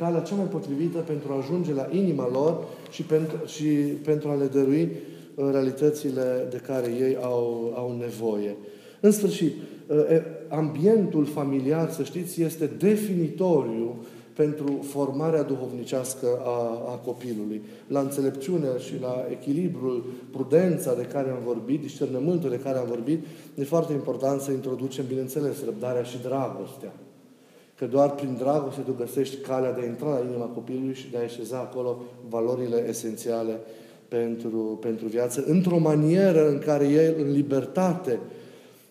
calea 0.00 0.20
cea 0.20 0.34
mai 0.34 0.46
potrivită 0.46 0.98
pentru 0.98 1.32
a 1.32 1.36
ajunge 1.36 1.74
la 1.74 1.88
inima 1.92 2.28
lor 2.32 2.64
și 2.90 3.02
pentru, 3.02 3.36
și 3.46 3.64
pentru 4.04 4.28
a 4.28 4.34
le 4.34 4.46
dărui 4.46 4.90
uh, 5.34 5.48
realitățile 5.52 6.46
de 6.50 6.56
care 6.56 6.90
ei 7.00 7.16
au, 7.20 7.72
au 7.76 7.96
nevoie. 8.00 8.56
În 9.00 9.10
sfârșit, 9.10 9.52
uh, 9.86 9.96
ambientul 10.48 11.24
familiar, 11.24 11.90
să 11.90 12.02
știți, 12.02 12.42
este 12.42 12.70
definitoriu 12.78 13.96
pentru 14.34 14.78
formarea 14.82 15.42
duhovnicească 15.42 16.26
a, 16.44 16.82
a 16.92 16.94
copilului. 17.04 17.62
La 17.86 18.00
înțelepciune 18.00 18.68
și 18.78 19.00
la 19.00 19.24
echilibrul, 19.30 20.04
prudența 20.30 20.94
de 20.94 21.02
care 21.02 21.30
am 21.30 21.42
vorbit, 21.44 21.80
discernământul 21.80 22.50
de 22.50 22.58
care 22.58 22.78
am 22.78 22.86
vorbit, 22.88 23.24
e 23.54 23.64
foarte 23.64 23.92
important 23.92 24.40
să 24.40 24.50
introducem, 24.50 25.04
bineînțeles, 25.08 25.64
răbdarea 25.64 26.02
și 26.02 26.18
dragostea. 26.22 26.92
Că 27.80 27.86
doar 27.86 28.14
prin 28.14 28.36
dragoste 28.38 28.80
tu 28.80 28.92
găsești 28.92 29.36
calea 29.36 29.72
de 29.72 29.80
a 29.80 29.84
intra 29.84 30.08
la 30.08 30.24
inima 30.28 30.44
copilului 30.44 30.94
și 30.94 31.10
de 31.10 31.16
a 31.16 31.22
așeza 31.22 31.58
acolo 31.58 32.02
valorile 32.28 32.88
esențiale 32.88 33.60
pentru, 34.08 34.78
pentru 34.80 35.06
viață, 35.06 35.44
într-o 35.46 35.78
manieră 35.78 36.48
în 36.48 36.58
care 36.58 36.88
el, 36.88 37.14
în 37.18 37.32
libertate, 37.32 38.18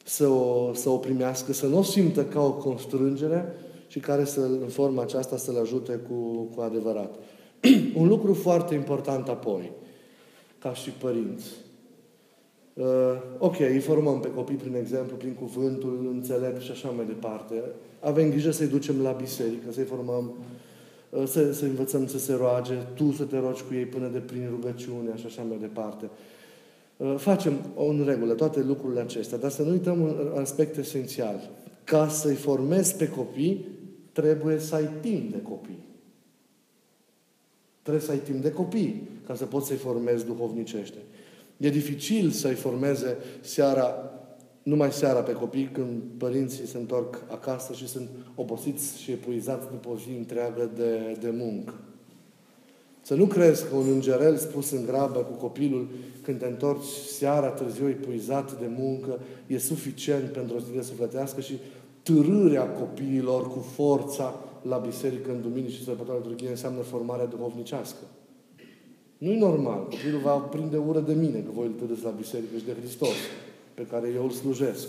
să 0.03 0.27
o, 0.27 0.73
să 0.73 0.89
o 0.89 0.97
primească, 0.97 1.53
să 1.53 1.67
nu 1.67 1.77
o 1.77 1.83
simtă 1.83 2.25
ca 2.25 2.41
o 2.41 2.53
constrângere, 2.53 3.55
și 3.87 3.99
care 3.99 4.23
să, 4.23 4.39
în 4.39 4.67
forma 4.67 5.01
aceasta 5.01 5.37
să-l 5.37 5.57
ajute 5.57 5.99
cu, 6.09 6.49
cu 6.55 6.61
adevărat. 6.61 7.15
Un 8.01 8.07
lucru 8.07 8.33
foarte 8.33 8.75
important 8.75 9.27
apoi, 9.27 9.71
ca 10.59 10.73
și 10.73 10.89
părinți. 10.89 11.47
Uh, 12.73 12.85
ok, 13.37 13.59
îi 13.59 13.79
formăm 13.79 14.19
pe 14.19 14.31
copii 14.31 14.55
prin 14.55 14.75
exemplu, 14.75 15.15
prin 15.15 15.33
cuvântul 15.33 16.09
înțelept 16.11 16.61
și 16.61 16.71
așa 16.71 16.89
mai 16.89 17.05
departe. 17.05 17.63
Avem 17.99 18.29
grijă 18.29 18.51
să-i 18.51 18.67
ducem 18.67 19.01
la 19.01 19.11
biserică, 19.11 19.71
să-i 19.71 19.83
formăm, 19.83 20.33
uh, 21.09 21.23
să, 21.27 21.51
să 21.51 21.65
învățăm 21.65 22.07
să 22.07 22.19
se 22.19 22.33
roage, 22.33 22.73
tu 22.93 23.11
să 23.11 23.23
te 23.23 23.37
rogi 23.37 23.63
cu 23.63 23.73
ei 23.73 23.85
până 23.85 24.07
de 24.07 24.19
prin 24.19 24.47
rugăciune 24.49 25.15
și 25.15 25.25
așa 25.25 25.41
mai 25.41 25.57
departe. 25.59 26.09
Uh, 26.97 27.15
facem 27.17 27.53
în 27.77 28.03
regulă 28.05 28.33
toate 28.33 28.61
lucrurile 28.61 29.01
acestea, 29.01 29.37
dar 29.37 29.51
să 29.51 29.61
nu 29.61 29.69
uităm 29.69 30.01
un 30.01 30.33
aspect 30.39 30.77
esențial. 30.77 31.49
Ca 31.83 32.07
să-i 32.07 32.35
formezi 32.35 32.95
pe 32.95 33.09
copii, 33.09 33.65
trebuie 34.11 34.59
să 34.59 34.75
ai 34.75 34.89
timp 35.01 35.31
de 35.31 35.41
copii. 35.41 35.83
Trebuie 37.81 38.03
să 38.03 38.11
ai 38.11 38.17
timp 38.17 38.41
de 38.41 38.51
copii 38.51 39.07
ca 39.27 39.35
să 39.35 39.45
poți 39.45 39.67
să-i 39.67 39.77
formezi 39.77 40.25
duhovnicește. 40.25 40.97
E 41.57 41.69
dificil 41.69 42.29
să-i 42.29 42.53
formeze 42.53 43.17
seara, 43.41 44.13
numai 44.69 44.91
seara 44.91 45.19
pe 45.19 45.31
copii, 45.31 45.69
când 45.73 46.01
părinții 46.17 46.67
se 46.67 46.77
întorc 46.77 47.21
acasă 47.31 47.73
și 47.73 47.87
sunt 47.87 48.09
obosiți 48.35 49.01
și 49.01 49.11
epuizați 49.11 49.69
după 49.69 49.89
o 49.89 49.97
zi 49.97 50.17
întreagă 50.17 50.69
de, 50.75 51.17
de 51.19 51.33
muncă. 51.37 51.73
Să 53.01 53.15
nu 53.15 53.25
crezi 53.25 53.67
că 53.67 53.75
un 53.75 53.85
îngerel 53.91 54.37
spus 54.37 54.71
în 54.71 54.85
grabă 54.85 55.19
cu 55.19 55.37
copilul 55.37 55.87
când 56.21 56.39
te 56.39 56.45
întorci 56.45 56.85
seara 57.17 57.47
târziu 57.47 57.89
epuizat 57.89 58.59
de 58.59 58.69
muncă 58.77 59.19
e 59.47 59.57
suficient 59.57 60.31
pentru 60.31 60.55
o 60.55 60.59
zi 60.59 60.71
de 60.75 60.81
sufletească 60.81 61.41
și 61.41 61.53
târârea 62.03 62.67
copiilor 62.67 63.47
cu 63.51 63.59
forța 63.59 64.35
la 64.61 64.77
biserică 64.77 65.31
în 65.31 65.41
duminică 65.41 65.71
și 65.71 65.83
sărbătoarea 65.83 66.21
liturghie 66.21 66.49
înseamnă 66.49 66.81
formarea 66.81 67.25
duhovnicească. 67.25 68.03
Nu-i 69.17 69.37
normal. 69.37 69.83
Copilul 69.83 70.21
va 70.21 70.31
prinde 70.31 70.77
ură 70.77 70.99
de 70.99 71.13
mine 71.13 71.39
că 71.39 71.51
voi 71.53 71.65
îl 71.65 71.71
târâți 71.71 72.03
la 72.03 72.09
biserică 72.09 72.57
și 72.57 72.65
de 72.65 72.75
Hristos, 72.79 73.15
pe 73.79 73.87
care 73.91 74.07
eu 74.15 74.23
îl 74.23 74.29
slujesc. 74.29 74.87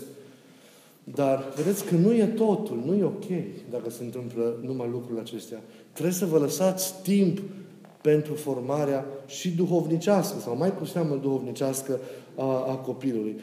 Dar 1.03 1.53
vedeți 1.55 1.85
că 1.85 1.95
nu 1.95 2.13
e 2.13 2.25
totul, 2.25 2.83
nu 2.85 2.95
e 2.95 3.03
ok 3.03 3.25
dacă 3.69 3.89
se 3.89 4.03
întâmplă 4.03 4.55
numai 4.65 4.89
lucrurile 4.91 5.19
acestea. 5.19 5.59
Trebuie 5.91 6.13
să 6.13 6.25
vă 6.25 6.37
lăsați 6.37 7.01
timp 7.01 7.39
pentru 8.01 8.33
formarea 8.33 9.05
și 9.27 9.49
duhovnicească, 9.49 10.39
sau 10.39 10.57
mai 10.57 10.77
cu 10.77 10.85
seamă 10.85 11.19
duhovnicească 11.21 11.99
a, 12.35 12.45
a 12.45 12.75
copilului. 12.75 13.39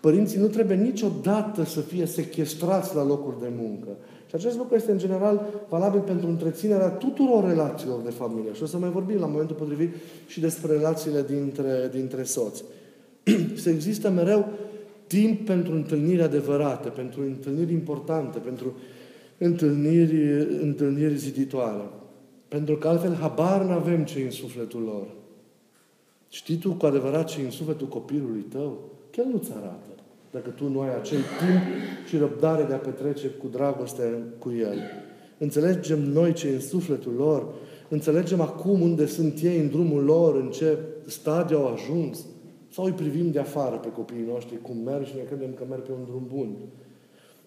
Părinții 0.00 0.38
nu 0.38 0.46
trebuie 0.46 0.76
niciodată 0.76 1.64
să 1.64 1.80
fie 1.80 2.06
sequestrați 2.06 2.94
la 2.94 3.04
locuri 3.04 3.40
de 3.40 3.50
muncă. 3.60 3.88
Și 4.26 4.34
acest 4.34 4.56
lucru 4.56 4.74
este 4.74 4.90
în 4.90 4.98
general 4.98 5.46
valabil 5.68 6.00
pentru 6.00 6.28
întreținerea 6.28 6.88
tuturor 6.88 7.44
relațiilor 7.44 8.00
de 8.00 8.10
familie. 8.10 8.54
Și 8.54 8.62
o 8.62 8.66
să 8.66 8.78
mai 8.78 8.90
vorbim 8.90 9.18
la 9.18 9.26
momentul 9.26 9.56
potrivit 9.56 9.94
și 10.26 10.40
despre 10.40 10.72
relațiile 10.72 11.22
dintre, 11.22 11.90
dintre 11.92 12.22
soți. 12.22 12.64
să 13.62 13.70
există 13.70 14.10
mereu 14.10 14.48
timp 15.18 15.46
pentru 15.46 15.74
întâlniri 15.74 16.22
adevărate, 16.22 16.88
pentru 16.88 17.22
întâlniri 17.22 17.72
importante, 17.72 18.38
pentru 18.38 18.76
întâlniri, 19.38 20.46
întâlniri 20.62 21.16
ziditoare. 21.16 21.88
Pentru 22.48 22.76
că 22.76 22.88
altfel 22.88 23.14
habar 23.14 23.62
nu 23.62 23.72
avem 23.72 24.04
ce 24.04 24.20
în 24.20 24.30
sufletul 24.30 24.80
lor. 24.82 25.06
Știi 26.28 26.56
tu 26.56 26.72
cu 26.72 26.86
adevărat 26.86 27.28
ce 27.28 27.40
în 27.40 27.50
sufletul 27.50 27.88
copilului 27.88 28.40
tău? 28.40 28.78
Chiar 29.10 29.26
nu-ți 29.26 29.52
arată. 29.52 29.88
Dacă 30.30 30.50
tu 30.50 30.68
nu 30.68 30.80
ai 30.80 30.96
acel 30.96 31.18
timp 31.18 31.60
și 32.08 32.16
răbdare 32.16 32.62
de 32.62 32.74
a 32.74 32.76
petrece 32.76 33.26
cu 33.26 33.46
dragoste 33.46 34.22
cu 34.38 34.52
El. 34.58 34.78
Înțelegem 35.38 36.02
noi 36.02 36.32
ce 36.32 36.48
în 36.48 36.60
sufletul 36.60 37.12
lor. 37.12 37.46
Înțelegem 37.88 38.40
acum 38.40 38.80
unde 38.80 39.06
sunt 39.06 39.40
ei 39.42 39.58
în 39.58 39.68
drumul 39.68 40.04
lor, 40.04 40.36
în 40.36 40.50
ce 40.50 40.78
stadiu 41.06 41.56
au 41.56 41.72
ajuns. 41.72 42.26
Sau 42.70 42.84
îi 42.84 42.92
privim 42.92 43.30
de 43.30 43.38
afară 43.38 43.76
pe 43.76 43.92
copiii 43.92 44.24
noștri 44.32 44.60
cum 44.60 44.76
merg 44.76 45.06
și 45.06 45.16
ne 45.16 45.22
credem 45.22 45.54
că 45.54 45.64
merg 45.68 45.82
pe 45.82 45.92
un 45.92 46.04
drum 46.04 46.26
bun. 46.26 46.56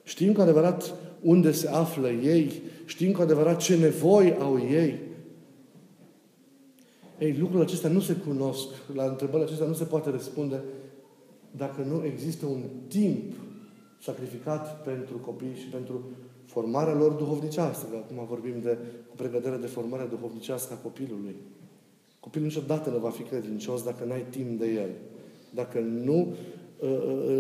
Știm 0.04 0.34
cu 0.34 0.42
adevărat 0.42 0.94
unde 1.22 1.52
se 1.52 1.68
află 1.68 2.10
ei, 2.10 2.62
știm 2.86 3.12
cu 3.12 3.22
adevărat 3.22 3.58
ce 3.58 3.78
nevoi 3.78 4.36
au 4.40 4.60
ei. 4.60 5.00
Ei, 7.20 7.38
lucrurile 7.38 7.64
acestea 7.64 7.90
nu 7.90 8.00
se 8.00 8.14
cunosc. 8.14 8.68
La 8.94 9.04
întrebările 9.04 9.44
acestea 9.44 9.68
nu 9.68 9.74
se 9.74 9.84
poate 9.84 10.10
răspunde 10.10 10.64
dacă 11.52 11.82
nu 11.82 12.06
există 12.06 12.46
un 12.46 12.64
timp 12.88 13.34
sacrificat 14.02 14.84
pentru 14.84 15.18
copii 15.18 15.56
și 15.56 15.68
pentru 15.68 16.10
formarea 16.46 16.94
lor 16.94 17.12
duhovnicească. 17.12 17.88
Acum 17.96 18.26
vorbim 18.26 18.60
de 18.62 18.78
o 19.12 19.16
pregătire 19.16 19.58
de 19.58 19.68
formare 19.68 20.08
duhovnicească 20.10 20.74
a 20.74 20.82
copilului. 20.82 21.36
Copilul 22.20 22.48
niciodată 22.48 22.90
nu 22.90 22.98
va 22.98 23.10
fi 23.10 23.22
credincios 23.22 23.84
dacă 23.84 24.04
n-ai 24.04 24.26
timp 24.30 24.60
de 24.60 24.66
el. 24.66 24.90
Dacă 25.54 25.80
nu 25.80 26.36
uh, 26.80 26.90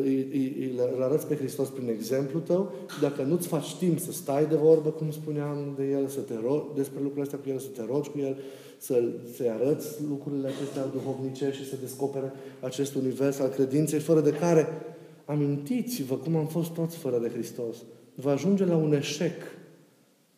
îi, 0.03 0.71
îl 0.95 1.03
arăți 1.03 1.27
pe 1.27 1.35
Hristos 1.35 1.69
prin 1.69 1.87
exemplu 1.87 2.39
tău 2.39 2.73
și 2.93 2.99
dacă 3.01 3.21
nu-ți 3.21 3.47
faci 3.47 3.75
timp 3.75 3.99
să 3.99 4.11
stai 4.11 4.45
de 4.45 4.55
vorbă, 4.55 4.89
cum 4.89 5.11
spuneam 5.11 5.73
de 5.77 5.83
el, 5.91 6.07
să 6.07 6.19
te 6.19 6.33
rogi 6.45 6.65
despre 6.75 6.97
lucrurile 6.97 7.23
astea 7.23 7.37
cu 7.37 7.49
el, 7.49 7.59
să 7.59 7.67
te 7.67 7.85
rogi 7.91 8.09
cu 8.09 8.19
el, 8.19 8.37
să, 8.77 9.03
să-i 9.35 9.49
arăți 9.49 9.87
lucrurile 10.09 10.47
acestea 10.47 10.85
duhovnice 10.85 11.51
și 11.51 11.69
să 11.69 11.75
descopere 11.81 12.31
acest 12.59 12.95
univers 12.95 13.39
al 13.39 13.49
credinței, 13.49 13.99
fără 13.99 14.21
de 14.21 14.31
care, 14.31 14.67
amintiți-vă 15.25 16.15
cum 16.15 16.35
am 16.35 16.47
fost 16.47 16.69
toți 16.69 16.97
fără 16.97 17.19
de 17.19 17.29
Hristos. 17.29 17.75
Va 18.15 18.31
ajunge 18.31 18.65
la 18.65 18.75
un 18.75 18.93
eșec. 18.93 19.41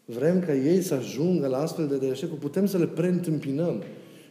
Vrem 0.05 0.39
ca 0.39 0.53
ei 0.53 0.81
să 0.81 0.93
ajungă 0.93 1.47
la 1.47 1.57
astfel 1.57 1.87
de, 1.87 1.97
de 1.97 2.07
eșecuri. 2.07 2.39
Putem 2.39 2.65
să 2.65 2.77
le 2.77 2.87
preîntâmpinăm 2.87 3.83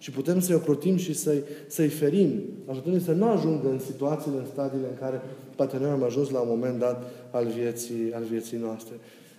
și 0.04 0.10
putem 0.10 0.40
să-i 0.40 0.54
ocrotim 0.54 0.96
și 0.96 1.14
să-i, 1.14 1.42
să-i 1.66 1.88
ferim, 1.88 2.42
ajutându 2.66 2.98
să 2.98 3.12
nu 3.12 3.28
ajungă 3.28 3.68
în 3.68 3.78
situațiile, 3.78 4.36
în 4.38 4.46
stadiile 4.52 4.86
în 4.86 4.98
care 4.98 5.22
poate 5.56 5.78
noi 5.80 5.90
am 5.90 6.02
ajuns 6.02 6.30
la 6.30 6.40
un 6.40 6.48
moment 6.48 6.78
dat 6.78 7.10
al 7.30 7.46
vieții, 7.46 8.12
al 8.14 8.22
vieții 8.22 8.58
noastre. 8.58 8.94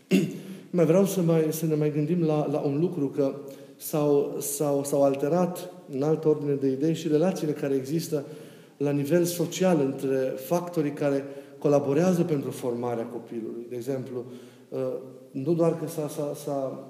mai 0.69 0.85
vreau 0.85 1.05
să, 1.05 1.21
mai, 1.21 1.47
să 1.49 1.65
ne 1.65 1.75
mai 1.75 1.91
gândim 1.91 2.23
la, 2.23 2.47
la 2.51 2.59
un 2.59 2.79
lucru, 2.79 3.07
că 3.07 3.35
s-au, 3.75 4.37
s-au, 4.39 4.83
s-au 4.83 5.03
alterat 5.03 5.71
în 5.91 6.03
altă 6.03 6.27
ordine 6.27 6.53
de 6.53 6.67
idei 6.67 6.93
și 6.93 7.07
relațiile 7.07 7.53
care 7.53 7.75
există 7.75 8.25
la 8.77 8.91
nivel 8.91 9.23
social 9.23 9.79
între 9.79 10.33
factorii 10.35 10.93
care 10.93 11.23
colaborează 11.57 12.23
pentru 12.23 12.51
formarea 12.51 13.05
copilului. 13.05 13.65
De 13.69 13.75
exemplu, 13.75 14.25
uh, 14.69 14.79
nu 15.31 15.53
doar 15.53 15.79
că 15.79 15.87
s-a, 15.87 16.07
s-a, 16.07 16.31
s-a 16.43 16.89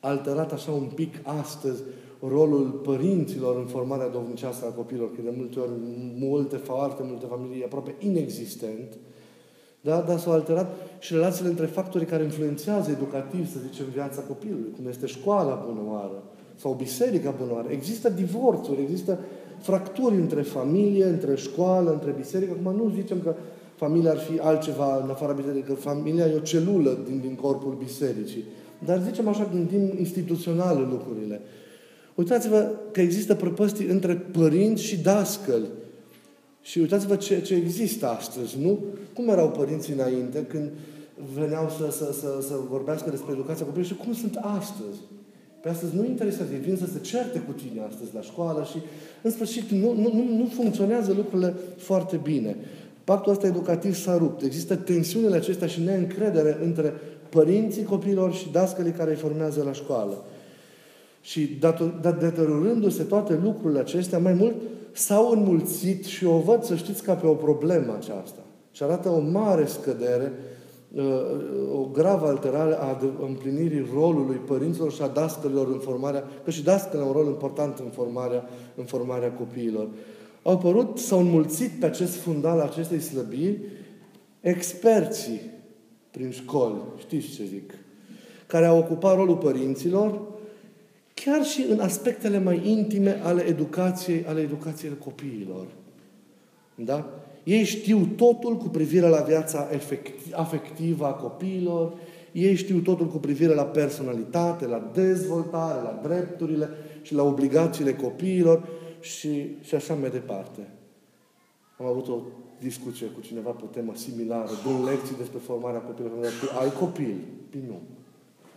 alterat 0.00 0.52
așa 0.52 0.70
un 0.70 0.90
pic 0.94 1.14
astăzi 1.22 1.82
rolul 2.28 2.70
părinților 2.70 3.56
în 3.56 3.66
formarea 3.66 4.08
dovnicească 4.08 4.66
a 4.66 4.74
copilor, 4.74 5.14
că 5.14 5.20
de 5.22 5.34
multe 5.36 5.58
ori, 5.58 5.70
multe, 6.18 6.56
foarte 6.56 7.02
multe 7.06 7.26
familii, 7.26 7.64
aproape 7.64 7.94
inexistent, 7.98 8.98
da? 9.80 10.00
Dar 10.00 10.18
s-au 10.18 10.32
alterat 10.32 10.76
și 10.98 11.12
relațiile 11.12 11.48
între 11.48 11.66
factorii 11.66 12.06
care 12.06 12.22
influențează 12.22 12.90
educativ, 12.90 13.52
să 13.52 13.58
zicem, 13.70 13.86
viața 13.92 14.20
copilului, 14.20 14.72
cum 14.76 14.88
este 14.88 15.06
școala 15.06 15.64
bună 15.66 15.90
oară, 15.90 16.22
sau 16.56 16.72
biserica 16.72 17.34
bună 17.38 17.52
oară. 17.52 17.68
Există 17.70 18.08
divorțuri, 18.08 18.80
există 18.80 19.18
fracturi 19.58 20.14
între 20.14 20.42
familie, 20.42 21.04
între 21.04 21.34
școală, 21.34 21.92
între 21.92 22.14
biserică. 22.16 22.52
Acum 22.52 22.76
nu 22.76 22.92
zicem 22.94 23.20
că 23.20 23.34
familia 23.74 24.10
ar 24.10 24.18
fi 24.18 24.38
altceva 24.38 25.00
în 25.02 25.10
afara 25.10 25.32
bisericii, 25.32 25.62
că 25.62 25.74
familia 25.74 26.26
e 26.26 26.36
o 26.36 26.38
celulă 26.38 26.98
din, 27.06 27.20
din 27.20 27.34
corpul 27.34 27.74
bisericii. 27.78 28.44
Dar 28.84 29.00
zicem 29.00 29.28
așa, 29.28 29.48
gândim 29.52 29.98
instituțional 29.98 30.88
lucrurile. 30.90 31.40
Uitați-vă 32.14 32.70
că 32.92 33.00
există 33.00 33.34
prăpăstii 33.34 33.86
între 33.86 34.14
părinți 34.14 34.82
și 34.82 34.96
dascăli. 34.96 35.68
Și 36.62 36.78
uitați-vă 36.78 37.16
ce, 37.16 37.40
ce 37.40 37.54
există 37.54 38.06
astăzi, 38.06 38.58
nu? 38.60 38.78
Cum 39.14 39.28
erau 39.28 39.50
părinții 39.50 39.92
înainte 39.92 40.44
când 40.44 40.70
veneau 41.34 41.68
să, 41.78 41.90
să, 41.90 42.12
să, 42.20 42.46
să 42.48 42.54
vorbească 42.70 43.10
despre 43.10 43.32
educația 43.32 43.64
copilului 43.64 43.90
și 43.90 44.04
cum 44.04 44.14
sunt 44.14 44.38
astăzi? 44.40 44.98
Pe 45.62 45.68
astăzi 45.68 45.96
nu 45.96 46.04
interesează, 46.04 46.52
ei 46.52 46.58
vin 46.58 46.76
să 46.76 46.86
se 46.92 47.00
certe 47.00 47.38
cu 47.38 47.52
tine 47.52 47.82
astăzi 47.88 48.14
la 48.14 48.20
școală 48.20 48.66
și, 48.70 48.78
în 49.22 49.30
sfârșit, 49.30 49.70
nu, 49.70 49.92
nu, 49.92 50.10
nu, 50.14 50.36
nu 50.36 50.46
funcționează 50.46 51.12
lucrurile 51.12 51.54
foarte 51.76 52.20
bine. 52.22 52.56
Pactul 53.04 53.32
ăsta 53.32 53.46
educativ 53.46 53.94
s-a 53.94 54.16
rupt. 54.16 54.42
Există 54.42 54.76
tensiunile 54.76 55.36
acestea 55.36 55.66
și 55.66 55.80
neîncredere 55.80 56.58
între 56.62 56.92
părinții 57.28 57.82
copiilor 57.82 58.34
și 58.34 58.50
dascălii 58.52 58.92
care 58.92 59.10
îi 59.10 59.16
formează 59.16 59.62
la 59.62 59.72
școală. 59.72 60.24
Și 61.24 61.58
deteriorându-se 62.18 63.02
toate 63.02 63.40
lucrurile 63.42 63.80
acestea, 63.80 64.18
mai 64.18 64.32
mult 64.32 64.54
s-au 64.92 65.30
înmulțit 65.30 66.04
și 66.04 66.24
o 66.24 66.38
văd, 66.38 66.62
să 66.62 66.76
știți, 66.76 67.02
ca 67.02 67.14
pe 67.14 67.26
o 67.26 67.34
problemă 67.34 67.94
aceasta. 67.96 68.40
Și 68.70 68.82
arată 68.82 69.08
o 69.08 69.20
mare 69.20 69.66
scădere, 69.66 70.32
uh, 70.94 71.02
o 71.72 71.88
gravă 71.92 72.26
alterare 72.26 72.74
a 72.78 72.98
împlinirii 73.20 73.88
rolului 73.94 74.36
părinților 74.36 74.92
și 74.92 75.02
a 75.02 75.06
dascălilor 75.06 75.68
în 75.68 75.78
formarea, 75.78 76.24
că 76.44 76.50
și 76.50 76.62
dascăle 76.62 77.02
au 77.02 77.08
un 77.08 77.14
rol 77.14 77.26
important 77.26 77.78
în 77.78 77.90
formarea, 77.90 78.48
în 78.74 78.84
formarea 78.84 79.32
copiilor. 79.32 79.88
Au 80.42 80.52
apărut, 80.52 80.98
s-au 80.98 81.18
înmulțit 81.18 81.70
pe 81.80 81.86
acest 81.86 82.14
fundal 82.14 82.60
acestei 82.60 83.00
slăbiri 83.00 83.60
experții 84.40 85.40
prin 86.10 86.30
școli, 86.30 86.82
știți 86.98 87.28
ce 87.28 87.44
zic, 87.44 87.74
care 88.46 88.66
au 88.66 88.78
ocupat 88.78 89.16
rolul 89.16 89.36
părinților, 89.36 90.32
chiar 91.14 91.44
și 91.44 91.66
în 91.68 91.80
aspectele 91.80 92.38
mai 92.38 92.68
intime 92.68 93.20
ale 93.22 93.42
educației, 93.42 94.24
ale 94.26 94.40
educației 94.40 94.98
copiilor. 94.98 95.66
Da? 96.74 97.08
Ei 97.44 97.64
știu 97.64 98.08
totul 98.16 98.56
cu 98.56 98.68
privire 98.68 99.08
la 99.08 99.20
viața 99.20 99.68
afectivă 100.32 101.06
a 101.06 101.12
copiilor, 101.12 101.94
ei 102.32 102.54
știu 102.54 102.78
totul 102.78 103.06
cu 103.06 103.18
privire 103.18 103.54
la 103.54 103.64
personalitate, 103.64 104.66
la 104.66 104.90
dezvoltare, 104.94 105.82
la 105.82 106.00
drepturile 106.02 106.68
și 107.02 107.14
la 107.14 107.22
obligațiile 107.22 107.94
copiilor 107.94 108.68
și, 109.00 109.56
și 109.60 109.74
așa 109.74 109.94
mai 109.94 110.10
departe. 110.10 110.68
Am 111.78 111.86
avut 111.86 112.08
o 112.08 112.20
discuție 112.60 113.06
cu 113.06 113.20
cineva 113.20 113.50
pe 113.50 113.62
o 113.64 113.66
temă 113.66 113.92
similară, 113.94 114.50
două 114.64 114.90
lecții 114.90 115.16
despre 115.16 115.38
formarea 115.38 115.80
copilului. 115.80 116.28
Tu 116.40 116.58
ai 116.60 116.72
copil? 116.72 117.16
Păi 117.50 117.62
nu 117.66 117.80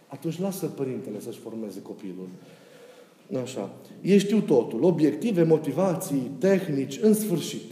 atunci 0.07 0.39
lasă 0.39 0.65
părintele 0.65 1.19
să-și 1.19 1.39
formeze 1.39 1.81
copilul. 1.81 2.27
Așa. 3.41 3.69
Ei 4.01 4.17
știu 4.17 4.39
totul. 4.39 4.83
Obiective, 4.83 5.43
motivații, 5.43 6.31
tehnici, 6.39 6.99
în 7.01 7.13
sfârșit. 7.13 7.71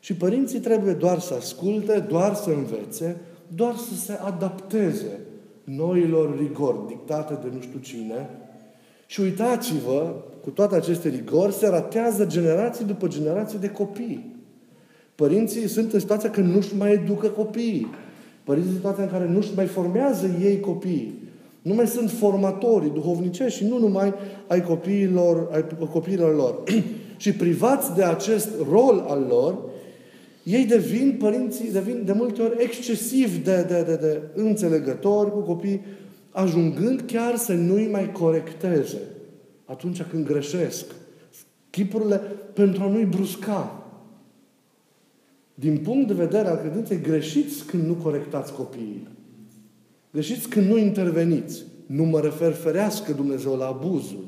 Și 0.00 0.14
părinții 0.14 0.60
trebuie 0.60 0.92
doar 0.92 1.18
să 1.18 1.34
asculte, 1.34 1.98
doar 2.08 2.34
să 2.34 2.50
învețe, 2.50 3.20
doar 3.54 3.76
să 3.76 3.94
se 3.94 4.12
adapteze 4.12 5.20
noilor 5.64 6.38
rigori 6.38 6.86
dictate 6.86 7.38
de 7.42 7.48
nu 7.54 7.60
știu 7.60 7.78
cine. 7.78 8.30
Și 9.06 9.20
uitați-vă, 9.20 10.14
cu 10.42 10.50
toate 10.50 10.74
aceste 10.74 11.08
rigori, 11.08 11.52
se 11.52 11.68
ratează 11.68 12.26
generații 12.26 12.84
după 12.84 13.08
generații 13.08 13.58
de 13.58 13.70
copii. 13.70 14.36
Părinții 15.14 15.68
sunt 15.68 15.92
în 15.92 16.00
situația 16.00 16.30
că 16.30 16.40
nu-și 16.40 16.76
mai 16.76 16.92
educă 16.92 17.28
copiii. 17.28 17.86
Părinții 18.44 18.72
sunt 18.72 18.84
în 18.84 18.90
situația 18.90 19.02
în 19.02 19.18
care 19.18 19.32
nu-și 19.32 19.54
mai 19.54 19.66
formează 19.66 20.26
ei 20.42 20.60
copiii. 20.60 21.21
Nu 21.62 21.74
mai 21.74 21.86
sunt 21.86 22.10
formatori 22.10 22.92
duhovnicești 22.94 23.58
și 23.58 23.68
nu 23.68 23.78
numai 23.78 24.14
ai 24.46 24.62
copiilor, 24.62 25.48
ai 25.52 25.64
copiilor 25.90 26.34
lor. 26.34 26.62
și 27.16 27.32
privați 27.32 27.94
de 27.94 28.02
acest 28.02 28.48
rol 28.70 29.04
al 29.08 29.26
lor, 29.28 29.58
ei 30.42 30.64
devin, 30.64 31.16
părinții, 31.18 31.72
devin 31.72 32.02
de 32.04 32.12
multe 32.12 32.42
ori 32.42 32.62
excesiv 32.62 33.44
de, 33.44 33.62
de, 33.68 33.82
de, 33.82 33.96
de 33.96 34.20
înțelegători 34.34 35.30
cu 35.30 35.38
copii, 35.38 35.80
ajungând 36.30 37.00
chiar 37.00 37.36
să 37.36 37.52
nu-i 37.52 37.88
mai 37.90 38.12
corecteze 38.12 38.98
atunci 39.64 40.02
când 40.02 40.26
greșesc. 40.26 40.86
Chipurile 41.70 42.16
pentru 42.52 42.82
a 42.82 42.88
nu-i 42.88 43.04
brusca. 43.04 43.86
Din 45.54 45.78
punct 45.78 46.06
de 46.06 46.14
vedere 46.14 46.48
al 46.48 46.56
credinței, 46.56 47.00
greșiți 47.00 47.64
când 47.64 47.86
nu 47.86 47.94
corectați 47.94 48.52
copiii. 48.52 49.08
Greșiți 50.12 50.48
când 50.48 50.66
nu 50.66 50.78
interveniți. 50.78 51.64
Nu 51.86 52.04
mă 52.04 52.20
refer 52.20 52.52
ferească 52.52 53.12
Dumnezeu 53.12 53.56
la 53.56 53.66
abuzul 53.66 54.24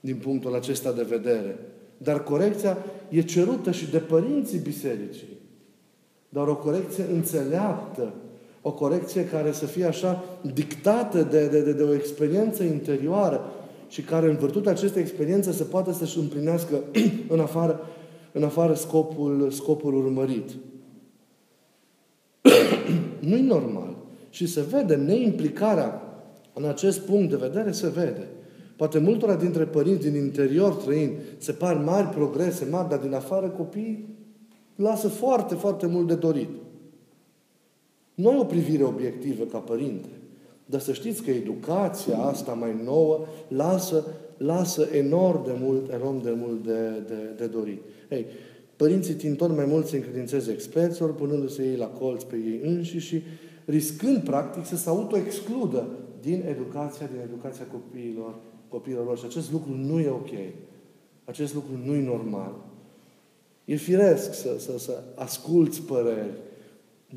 din 0.00 0.16
punctul 0.16 0.54
acesta 0.54 0.92
de 0.92 1.02
vedere. 1.02 1.58
Dar 1.98 2.22
corecția 2.22 2.78
e 3.08 3.22
cerută 3.22 3.70
și 3.70 3.90
de 3.90 3.98
părinții 3.98 4.58
bisericii. 4.58 5.28
Dar 6.28 6.48
o 6.48 6.56
corecție 6.56 7.04
înțeleaptă, 7.12 8.14
o 8.62 8.72
corecție 8.72 9.24
care 9.24 9.52
să 9.52 9.66
fie 9.66 9.84
așa 9.84 10.24
dictată 10.54 11.22
de, 11.22 11.46
de, 11.46 11.60
de, 11.60 11.72
de 11.72 11.82
o 11.82 11.94
experiență 11.94 12.62
interioară 12.62 13.40
și 13.88 14.02
care 14.02 14.28
în 14.28 14.36
virtutea 14.36 14.70
acestei 14.70 15.02
experiențe 15.02 15.52
să 15.52 15.64
poată 15.64 15.92
să-și 15.92 16.18
împlinească 16.18 16.82
în 17.34 17.40
afară, 17.40 17.80
în 18.32 18.44
afară 18.44 18.74
scopul, 18.74 19.50
scopul 19.50 19.94
urmărit. 19.94 20.50
Nu-i 23.28 23.42
normal 23.42 23.95
și 24.36 24.46
se 24.46 24.60
vede 24.60 24.94
neimplicarea 24.94 26.02
în 26.52 26.64
acest 26.64 27.00
punct 27.00 27.30
de 27.30 27.36
vedere, 27.36 27.72
se 27.72 27.88
vede. 27.88 28.28
Poate 28.76 28.98
multora 28.98 29.34
dintre 29.34 29.64
părinți 29.64 30.10
din 30.10 30.22
interior 30.22 30.72
trăind 30.72 31.12
se 31.38 31.52
par 31.52 31.76
mari 31.76 32.06
progrese, 32.06 32.64
mari, 32.70 32.88
dar 32.88 32.98
din 32.98 33.14
afară 33.14 33.48
copiii 33.48 34.08
lasă 34.74 35.08
foarte, 35.08 35.54
foarte 35.54 35.86
mult 35.86 36.08
de 36.08 36.14
dorit. 36.14 36.48
Nu 38.14 38.28
ai 38.28 38.38
o 38.38 38.44
privire 38.44 38.82
obiectivă 38.82 39.44
ca 39.44 39.58
părinte, 39.58 40.08
dar 40.66 40.80
să 40.80 40.92
știți 40.92 41.22
că 41.22 41.30
educația 41.30 42.18
asta 42.18 42.52
mai 42.52 42.80
nouă 42.84 43.26
lasă, 43.48 44.04
lasă 44.36 44.88
enorm 44.92 45.44
de 45.44 45.52
mult, 45.60 45.92
enorm 45.92 46.22
de 46.22 46.34
mult 46.36 46.64
de, 46.64 47.02
de, 47.06 47.32
de 47.36 47.46
dorit. 47.46 47.82
Ei, 48.10 48.26
părinții 48.76 49.14
tind 49.14 49.36
tot 49.36 49.56
mai 49.56 49.64
mult 49.64 49.86
să 49.86 49.94
încredințeze 49.94 50.52
experților, 50.52 51.14
punându-se 51.14 51.62
ei 51.62 51.76
la 51.76 51.86
colț 51.86 52.22
pe 52.22 52.36
ei 52.36 52.60
înșiși 52.62 53.06
și 53.06 53.22
riscând, 53.66 54.22
practic, 54.22 54.64
să 54.64 54.76
se 54.76 54.88
autoexcludă 54.88 55.86
din 56.20 56.44
educația, 56.46 57.06
din 57.06 57.20
educația 57.20 57.66
copiilor, 57.72 58.34
copiilor 58.68 59.04
lor. 59.04 59.18
Și 59.18 59.24
acest 59.24 59.52
lucru 59.52 59.72
nu 59.74 60.00
e 60.00 60.08
ok. 60.08 60.30
Acest 61.24 61.54
lucru 61.54 61.70
nu 61.84 61.94
e 61.94 62.02
normal. 62.02 62.54
E 63.64 63.74
firesc 63.74 64.34
să, 64.34 64.58
să, 64.58 64.78
să 64.78 65.02
asculți 65.14 65.82
păreri. 65.82 66.38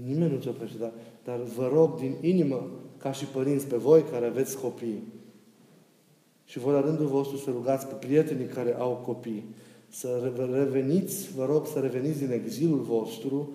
Nimeni 0.05 0.31
nu 0.31 0.39
ți 0.39 0.47
oprește, 0.47 0.77
dar, 0.77 0.91
dar 1.23 1.39
vă 1.55 1.69
rog 1.73 1.99
din 1.99 2.15
inimă, 2.21 2.69
ca 2.97 3.11
și 3.11 3.25
părinți, 3.25 3.67
pe 3.67 3.75
voi 3.75 4.03
care 4.11 4.25
aveți 4.25 4.57
copii, 4.57 5.03
și 6.49 6.59
voi 6.59 6.73
la 6.73 6.81
rândul 6.81 7.05
vostru 7.05 7.37
să 7.37 7.49
rugați 7.49 7.87
pe 7.87 7.93
prietenii 7.93 8.45
care 8.45 8.75
au 8.77 9.01
copii, 9.05 9.45
să 9.89 10.31
reveniți, 10.53 11.31
vă 11.35 11.45
rog, 11.45 11.67
să 11.67 11.79
reveniți 11.79 12.19
din 12.19 12.31
exilul 12.31 12.79
vostru 12.79 13.49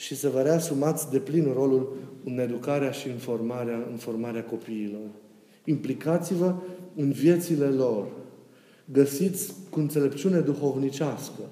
și 0.00 0.16
să 0.16 0.28
vă 0.28 0.40
reasumați 0.40 1.10
de 1.10 1.18
plin 1.18 1.52
rolul 1.54 1.96
în 2.24 2.38
educarea 2.38 2.90
și 2.90 3.08
în 3.08 3.16
formarea, 3.16 3.86
în 3.90 3.96
formarea 3.96 4.44
copiilor. 4.44 5.08
Implicați-vă 5.64 6.54
în 6.96 7.12
viețile 7.12 7.66
lor. 7.66 8.06
Găsiți 8.84 9.54
cu 9.70 9.78
înțelepciune 9.78 10.38
duhovnicească 10.38 11.42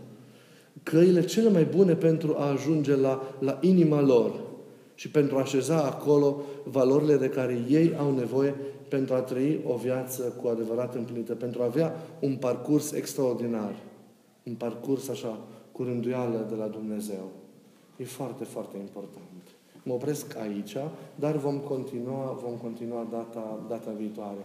căile 0.83 1.25
cele 1.25 1.51
mai 1.51 1.65
bune 1.65 1.95
pentru 1.95 2.35
a 2.39 2.51
ajunge 2.51 2.97
la, 2.97 3.23
la 3.41 3.59
inima 3.61 4.01
lor 4.01 4.33
și 4.95 5.11
pentru 5.11 5.37
a 5.37 5.41
așeza 5.41 5.83
acolo 5.83 6.43
valorile 6.65 7.17
de 7.17 7.29
care 7.29 7.65
ei 7.69 7.95
au 7.99 8.15
nevoie 8.15 8.55
pentru 8.89 9.15
a 9.15 9.21
trăi 9.21 9.61
o 9.67 9.77
viață 9.77 10.23
cu 10.23 10.49
adevărat 10.49 10.95
împlinită, 10.95 11.35
pentru 11.35 11.63
a 11.63 11.65
avea 11.65 11.95
un 12.21 12.37
parcurs 12.37 12.93
extraordinar, 12.93 13.75
un 14.43 14.55
parcurs 14.55 15.09
așa, 15.09 15.41
cu 15.73 15.83
rânduială 15.83 16.47
de 16.49 16.55
la 16.55 16.67
Dumnezeu. 16.67 17.31
E 17.99 18.05
foarte, 18.05 18.45
foarte 18.45 18.77
important. 18.77 19.43
Mă 19.83 19.93
opresc 19.93 20.37
aici, 20.37 20.77
dar 21.15 21.37
vom 21.37 21.59
continua, 21.59 22.39
vom 22.45 22.55
continua 22.63 23.07
data, 23.11 23.65
data 23.69 23.91
viitoare. 23.99 24.43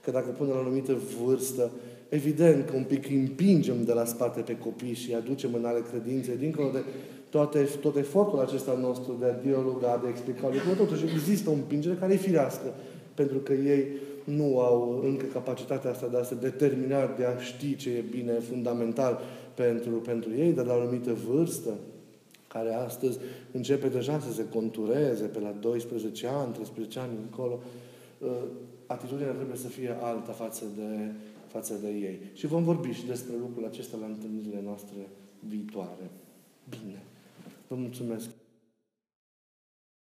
Că 0.00 0.10
dacă 0.10 0.28
până 0.28 0.52
la 0.52 0.56
o 0.56 0.60
anumită 0.60 0.96
vârstă, 1.24 1.70
evident 2.08 2.68
că 2.68 2.76
un 2.76 2.84
pic 2.84 3.10
împingem 3.10 3.84
de 3.84 3.92
la 3.92 4.04
spate 4.04 4.40
pe 4.40 4.58
copii 4.58 4.94
și 4.94 5.10
îi 5.10 5.16
aducem 5.16 5.54
în 5.54 5.64
ale 5.64 5.82
credințe, 5.90 6.36
dincolo 6.36 6.70
de 6.70 6.82
toate, 7.30 7.68
tot 7.80 7.96
efortul 7.96 8.38
acesta 8.38 8.78
nostru 8.80 9.16
de 9.20 9.26
a 9.26 9.32
dialoga, 9.32 9.98
de 10.02 10.06
a 10.06 10.10
explica 10.10 10.42
lucrurile, 10.42 10.74
totuși 10.74 11.04
există 11.04 11.50
o 11.50 11.52
împingere 11.52 11.94
care 11.94 12.12
e 12.12 12.16
firească, 12.16 12.74
pentru 13.14 13.38
că 13.38 13.52
ei 13.52 13.86
nu 14.24 14.60
au 14.60 15.00
încă 15.04 15.24
capacitatea 15.24 15.90
asta 15.90 16.06
de 16.06 16.16
a 16.16 16.22
se 16.22 16.34
determina, 16.34 17.06
de 17.18 17.24
a 17.24 17.38
ști 17.38 17.76
ce 17.76 17.90
e 17.90 18.04
bine, 18.10 18.32
fundamental 18.32 19.20
pentru, 19.54 19.90
pentru 19.90 20.30
ei, 20.38 20.52
dar 20.52 20.66
la 20.66 20.74
o 20.74 20.80
anumită 20.80 21.16
vârstă, 21.28 21.70
care 22.56 22.74
astăzi 22.74 23.18
începe 23.52 23.88
deja 23.88 24.20
să 24.20 24.32
se 24.32 24.48
contureze 24.48 25.24
pe 25.24 25.40
la 25.40 25.50
12 25.50 26.26
ani, 26.26 26.52
13 26.52 26.98
ani 26.98 27.12
încolo, 27.22 27.58
ă, 28.22 28.28
atitudinea 28.86 29.32
trebuie 29.32 29.56
să 29.56 29.68
fie 29.68 29.96
alta 30.00 30.32
față 30.32 30.64
de, 30.76 31.12
față 31.46 31.74
de 31.82 31.88
ei. 31.88 32.18
Și 32.32 32.46
vom 32.46 32.62
vorbi 32.64 32.90
și 32.90 33.06
despre 33.06 33.32
lucrul 33.40 33.64
acesta 33.64 33.96
la 34.00 34.06
întâlnirile 34.06 34.60
noastre 34.64 34.96
viitoare. 35.48 36.10
Bine. 36.68 37.02
Vă 37.68 37.74
mulțumesc. 37.74 38.28